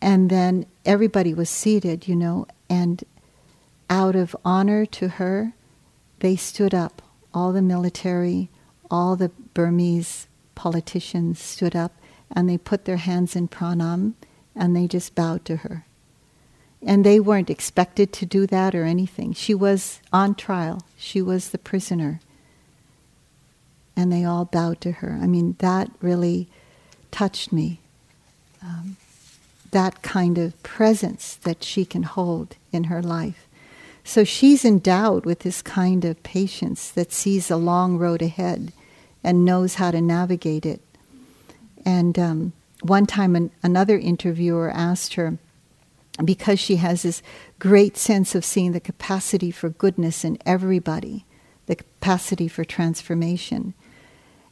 [0.00, 3.02] And then everybody was seated, you know, and
[3.90, 5.54] out of honor to her,
[6.20, 7.02] they stood up.
[7.34, 8.48] All the military,
[8.90, 11.92] all the Burmese politicians stood up
[12.30, 14.14] and they put their hands in pranam
[14.54, 15.84] and they just bowed to her.
[16.84, 19.32] And they weren't expected to do that or anything.
[19.32, 22.20] She was on trial, she was the prisoner.
[23.96, 25.18] And they all bowed to her.
[25.20, 26.48] I mean, that really
[27.10, 27.80] touched me.
[28.62, 28.96] Um,
[29.70, 33.46] that kind of presence that she can hold in her life.
[34.04, 38.72] So she's endowed with this kind of patience that sees a long road ahead
[39.22, 40.80] and knows how to navigate it.
[41.84, 45.38] And um, one time, an, another interviewer asked her,
[46.24, 47.22] because she has this
[47.58, 51.24] great sense of seeing the capacity for goodness in everybody,
[51.66, 53.74] the capacity for transformation.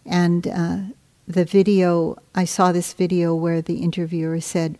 [0.04, 0.78] And uh,
[1.26, 4.78] the video, I saw this video where the interviewer said,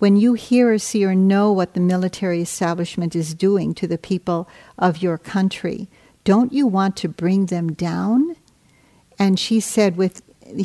[0.00, 3.98] when you hear or see or know what the military establishment is doing to the
[3.98, 4.48] people
[4.78, 5.88] of your country,
[6.24, 8.34] don't you want to bring them down?
[9.18, 10.22] And she said, with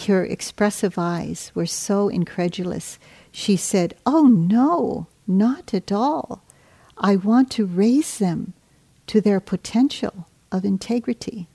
[0.08, 2.98] her expressive eyes were so incredulous,
[3.30, 6.42] she said, Oh, no, not at all.
[6.98, 8.54] I want to raise them
[9.08, 11.50] to their potential of integrity.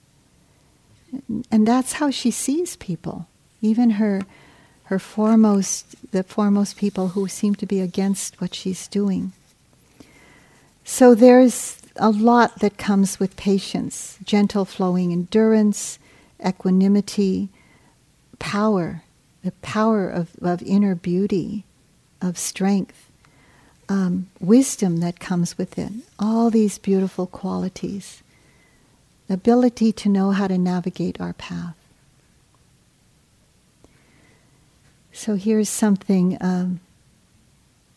[1.51, 3.27] And that's how she sees people.
[3.63, 4.21] Even her
[4.91, 9.33] her foremost, the foremost people who seem to be against what she's doing.
[10.85, 16.01] So there's a lot that comes with patience gentle flowing endurance,
[16.45, 17.51] equanimity,
[18.41, 19.05] power,
[19.45, 21.63] the power of, of inner beauty,
[22.21, 23.13] of strength,
[23.89, 28.25] um, wisdom that comes with it, all these beautiful qualities,
[29.29, 31.80] ability to know how to navigate our path.
[35.21, 36.81] So here's something um,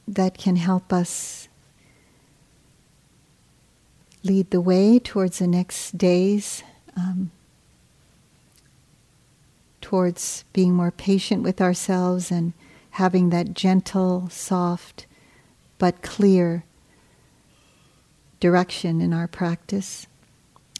[0.05, 1.47] that can help us
[4.25, 6.63] lead the way towards the next days,
[6.97, 7.31] um,
[9.79, 12.51] towards being more patient with ourselves and
[12.89, 15.05] having that gentle, soft,
[15.77, 16.65] but clear
[18.41, 20.07] direction in our practice.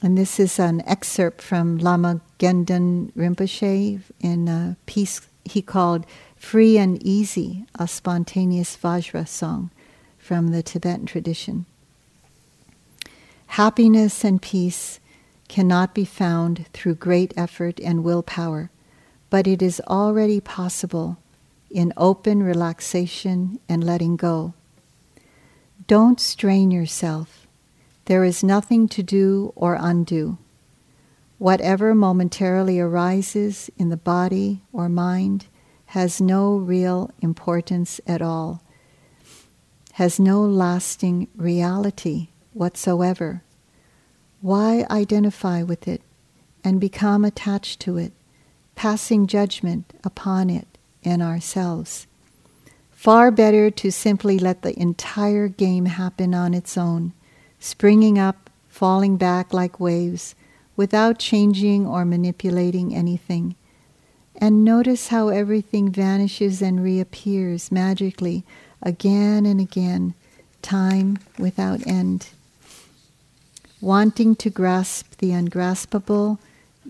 [0.01, 6.05] And this is an excerpt from Lama Gendun Rinpoche in a piece he called
[6.43, 9.71] Free and Easy, a spontaneous Vajra song
[10.19, 11.65] from the Tibetan tradition.
[13.47, 14.99] Happiness and peace
[15.47, 18.69] cannot be found through great effort and willpower,
[19.31, 21.17] but it is already possible
[21.71, 24.53] in open relaxation and letting go.
[25.87, 27.47] Don't strain yourself.
[28.05, 30.37] There is nothing to do or undo.
[31.39, 35.47] Whatever momentarily arises in the body or mind
[35.93, 38.63] has no real importance at all,
[39.91, 43.43] has no lasting reality whatsoever.
[44.41, 46.01] Why identify with it
[46.63, 48.11] and become attached to it,
[48.73, 52.07] passing judgment upon it and ourselves?
[52.89, 57.13] Far better to simply let the entire game happen on its own,
[57.59, 60.33] springing up, falling back like waves,
[60.75, 63.55] without changing or manipulating anything
[64.43, 68.43] and notice how everything vanishes and reappears magically
[68.81, 70.13] again and again,
[70.61, 72.27] time without end.
[73.79, 76.39] Wanting to grasp the ungraspable,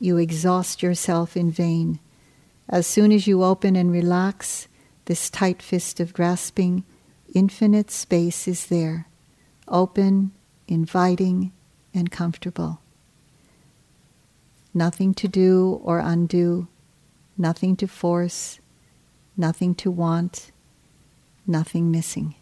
[0.01, 1.99] you exhaust yourself in vain.
[2.67, 4.67] As soon as you open and relax
[5.05, 6.83] this tight fist of grasping,
[7.35, 9.05] infinite space is there,
[9.67, 10.31] open,
[10.67, 11.51] inviting,
[11.93, 12.81] and comfortable.
[14.73, 16.67] Nothing to do or undo
[17.37, 18.59] nothing to force,
[19.35, 20.51] nothing to want,
[21.47, 22.35] nothing missing.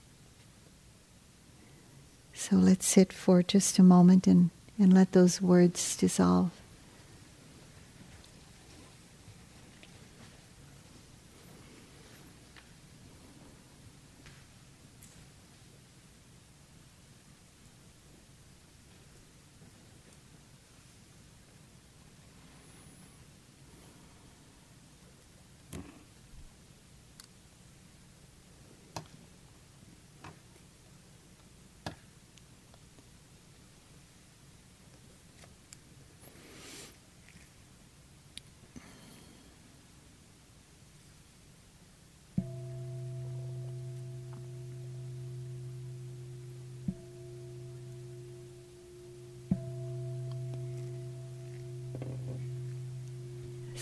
[2.34, 6.52] So let's sit for just a moment and, and let those words dissolve.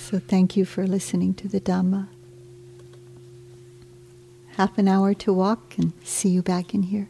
[0.09, 2.07] So thank you for listening to the Dhamma.
[4.53, 7.09] Half an hour to walk and see you back in here.